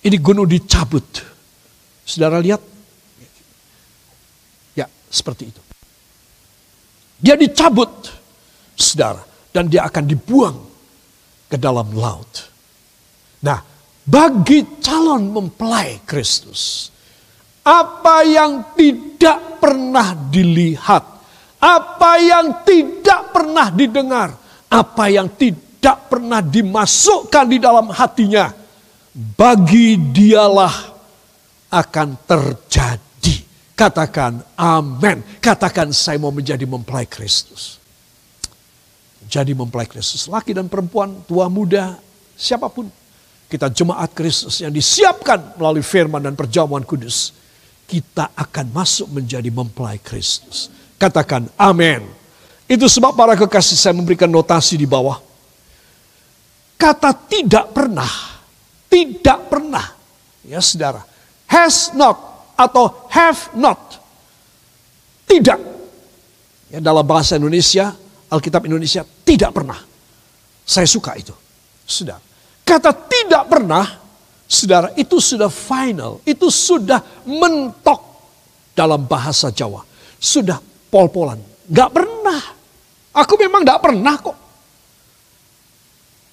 Ini 0.01 0.17
gunung 0.17 0.49
dicabut. 0.49 1.05
Saudara 2.01 2.41
lihat? 2.41 2.57
Ya, 4.73 4.89
seperti 5.13 5.53
itu. 5.53 5.61
Dia 7.21 7.37
dicabut, 7.37 8.09
saudara. 8.73 9.21
Dan 9.53 9.69
dia 9.69 9.85
akan 9.85 10.03
dibuang 10.09 10.57
ke 11.45 11.59
dalam 11.61 11.93
laut. 11.93 12.50
Nah, 13.41 13.59
bagi 14.05 14.81
calon 14.81 15.33
mempelai 15.33 16.01
Kristus, 16.05 16.89
apa 17.61 18.25
yang 18.25 18.73
tidak 18.73 19.61
pernah 19.61 20.13
dilihat, 20.13 21.03
apa 21.61 22.11
yang 22.17 22.65
tidak 22.65 23.33
pernah 23.33 23.69
didengar, 23.69 24.33
apa 24.69 25.05
yang 25.09 25.29
tidak 25.37 26.09
pernah 26.09 26.41
dimasukkan 26.41 27.45
di 27.49 27.57
dalam 27.57 27.89
hatinya, 27.93 28.49
bagi 29.13 29.97
dialah 29.97 30.91
akan 31.71 32.09
terjadi. 32.27 33.35
Katakan 33.73 34.45
amin. 34.53 35.41
Katakan 35.41 35.89
saya 35.89 36.21
mau 36.21 36.29
menjadi 36.29 36.61
mempelai 36.69 37.09
Kristus. 37.09 37.81
Jadi 39.25 39.55
mempelai 39.57 39.87
Kristus. 39.89 40.27
Laki 40.29 40.53
dan 40.53 40.67
perempuan, 40.67 41.23
tua 41.25 41.47
muda, 41.47 41.97
siapa 42.35 42.69
pun. 42.69 43.00
Kita 43.51 43.67
jemaat 43.67 44.15
Kristus 44.15 44.63
yang 44.63 44.71
disiapkan 44.71 45.59
melalui 45.59 45.83
firman 45.83 46.23
dan 46.23 46.39
perjamuan 46.39 46.87
kudus. 46.87 47.35
Kita 47.83 48.31
akan 48.31 48.71
masuk 48.71 49.11
menjadi 49.11 49.51
mempelai 49.51 49.99
Kristus. 49.99 50.71
Katakan 50.95 51.51
amin. 51.59 51.99
Itu 52.71 52.87
sebab 52.87 53.11
para 53.11 53.35
kekasih 53.35 53.75
saya 53.75 53.91
memberikan 53.91 54.31
notasi 54.31 54.79
di 54.79 54.87
bawah. 54.87 55.19
Kata 56.79 57.11
tidak 57.27 57.75
pernah. 57.75 58.07
Tidak 58.87 59.39
pernah. 59.51 59.83
Ya 60.47 60.63
saudara. 60.63 61.03
Has 61.51 61.91
not 61.91 62.15
atau 62.55 63.11
have 63.11 63.51
not. 63.51 63.99
Tidak. 65.27 65.59
Ya, 66.71 66.79
dalam 66.79 67.03
bahasa 67.03 67.35
Indonesia, 67.35 67.91
Alkitab 68.31 68.63
Indonesia 68.63 69.03
tidak 69.27 69.51
pernah. 69.51 69.79
Saya 70.63 70.87
suka 70.87 71.19
itu. 71.19 71.35
Sudah. 71.83 72.30
Kata 72.61 72.91
tidak 72.93 73.43
pernah, 73.51 73.85
saudara, 74.47 74.93
itu 74.95 75.19
sudah 75.19 75.51
final. 75.51 76.23
Itu 76.23 76.47
sudah 76.47 76.99
mentok 77.27 77.99
dalam 78.71 79.03
bahasa 79.05 79.51
Jawa. 79.51 79.83
Sudah 80.21 80.61
pol-polan. 80.91 81.39
Gak 81.67 81.89
pernah. 81.91 82.41
Aku 83.11 83.35
memang 83.35 83.67
gak 83.67 83.81
pernah 83.83 84.15
kok. 84.19 84.37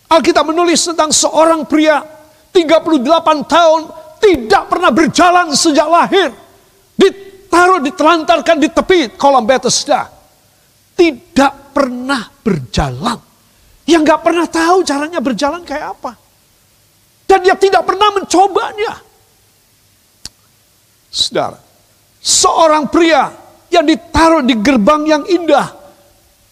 Alkitab 0.09 0.45
menulis 0.49 0.81
tentang 0.89 1.13
seorang 1.13 1.69
pria 1.69 2.01
38 2.49 3.45
tahun 3.45 3.81
tidak 4.19 4.63
pernah 4.73 4.91
berjalan 4.91 5.53
sejak 5.53 5.85
lahir. 5.85 6.33
Ditaruh, 6.97 7.85
ditelantarkan 7.85 8.57
di 8.57 8.69
tepi 8.73 9.15
kolam 9.21 9.45
Bethesda. 9.45 10.09
Tidak 10.97 11.77
pernah 11.77 12.25
berjalan. 12.43 13.28
Yang 13.89 14.03
gak 14.05 14.21
pernah 14.21 14.45
tahu 14.45 14.85
caranya 14.85 15.21
berjalan 15.25 15.65
kayak 15.65 15.97
apa. 15.97 16.13
Dan 17.25 17.41
dia 17.41 17.57
tidak 17.57 17.89
pernah 17.89 18.13
mencobanya. 18.21 19.01
Saudara, 21.09 21.57
seorang 22.21 22.85
pria 22.93 23.33
yang 23.73 23.89
ditaruh 23.89 24.45
di 24.45 24.53
gerbang 24.61 25.09
yang 25.09 25.25
indah. 25.25 25.73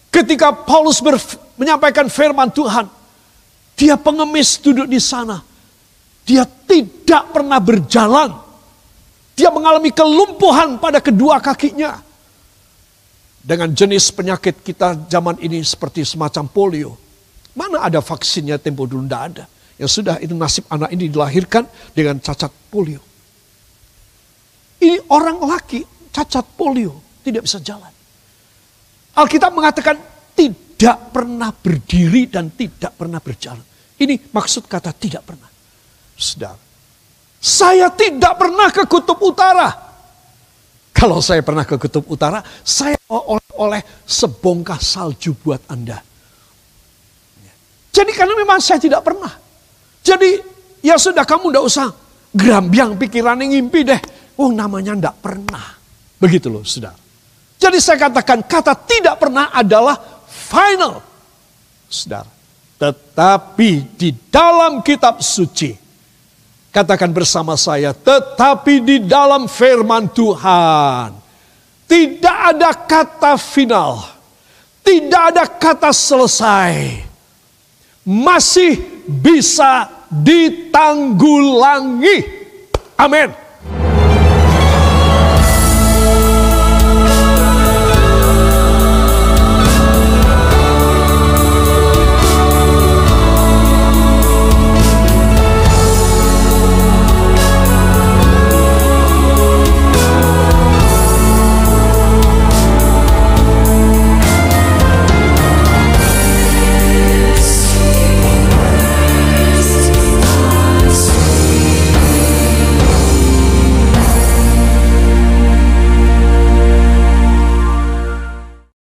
Ketika 0.09 0.49
Paulus 0.49 0.97
menyampaikan 1.57 2.09
firman 2.09 2.49
Tuhan. 2.49 2.89
Dia 3.77 3.93
pengemis 3.93 4.57
duduk 4.57 4.89
di 4.89 4.97
sana 4.97 5.37
dia 6.27 6.43
tidak 6.43 7.31
pernah 7.31 7.57
berjalan. 7.63 8.35
Dia 9.39 9.47
mengalami 9.47 9.95
kelumpuhan 9.95 10.75
pada 10.75 10.99
kedua 10.99 11.39
kakinya. 11.39 12.03
Dengan 13.39 13.71
jenis 13.71 14.11
penyakit 14.11 14.59
kita 14.59 15.07
zaman 15.07 15.39
ini 15.39 15.63
seperti 15.63 16.03
semacam 16.03 16.43
polio. 16.51 16.91
Mana 17.57 17.81
ada 17.81 18.05
vaksinnya 18.05 18.61
tempo 18.61 18.85
dulu 18.85 19.09
tidak 19.09 19.23
ada. 19.33 19.43
Ya 19.81 19.89
sudah 19.89 20.21
itu 20.21 20.37
nasib 20.37 20.69
anak 20.69 20.93
ini 20.93 21.09
dilahirkan 21.09 21.65
dengan 21.97 22.21
cacat 22.21 22.53
polio. 22.69 23.01
Ini 24.77 25.09
orang 25.09 25.41
laki 25.41 25.81
cacat 26.13 26.45
polio 26.53 27.01
tidak 27.25 27.49
bisa 27.49 27.57
jalan. 27.61 27.89
Alkitab 29.17 29.49
mengatakan 29.49 29.97
tidak 30.37 31.09
pernah 31.09 31.49
berdiri 31.49 32.29
dan 32.29 32.53
tidak 32.53 32.93
pernah 32.93 33.17
berjalan. 33.17 33.65
Ini 33.97 34.29
maksud 34.29 34.69
kata 34.69 34.93
tidak 34.93 35.25
pernah. 35.25 35.49
Saudara, 36.13 36.61
saya 37.41 37.89
tidak 37.89 38.37
pernah 38.37 38.69
ke 38.69 38.85
kutub 38.85 39.17
utara. 39.21 39.69
Kalau 40.93 41.21
saya 41.21 41.41
pernah 41.41 41.65
ke 41.65 41.77
kutub 41.81 42.05
utara, 42.09 42.41
saya 42.61 42.97
oleh-oleh 43.09 43.81
sebongkah 44.05 44.77
salju 44.81 45.33
buat 45.37 45.61
Anda. 45.69 46.06
Jadi 47.97 48.11
karena 48.13 48.37
memang 48.37 48.61
saya 48.61 48.77
tidak 48.77 49.01
pernah. 49.01 49.33
Jadi 50.05 50.37
ya 50.85 51.01
sudah 51.01 51.25
kamu 51.25 51.49
tidak 51.49 51.65
usah 51.65 51.87
gerambiang 52.29 52.93
pikiran 52.93 53.41
yang 53.41 53.57
ngimpi 53.57 53.81
deh. 53.81 54.01
Oh 54.37 54.53
namanya 54.53 54.93
tidak 54.93 55.15
pernah. 55.17 55.65
Begitu 56.21 56.53
loh 56.53 56.61
saudara. 56.61 56.93
Jadi 57.57 57.81
saya 57.81 57.97
katakan 57.97 58.45
kata 58.45 58.77
tidak 58.85 59.17
pernah 59.17 59.49
adalah 59.49 59.97
final. 60.29 61.01
Saudara. 61.89 62.29
Tetapi 62.77 63.97
di 63.97 64.13
dalam 64.29 64.85
kitab 64.85 65.17
suci 65.25 65.87
Katakan 66.77 67.09
bersama 67.09 67.57
saya, 67.57 67.89
tetapi 67.89 68.85
di 68.85 68.97
dalam 69.01 69.49
firman 69.49 70.13
Tuhan 70.13 71.09
tidak 71.89 72.37
ada 72.53 72.69
kata 72.75 73.33
final, 73.39 74.05
tidak 74.85 75.21
ada 75.33 75.43
kata 75.49 75.89
selesai, 75.89 77.06
masih 78.07 78.79
bisa 79.03 79.91
ditanggulangi. 80.07 82.23
Amin. 82.95 83.46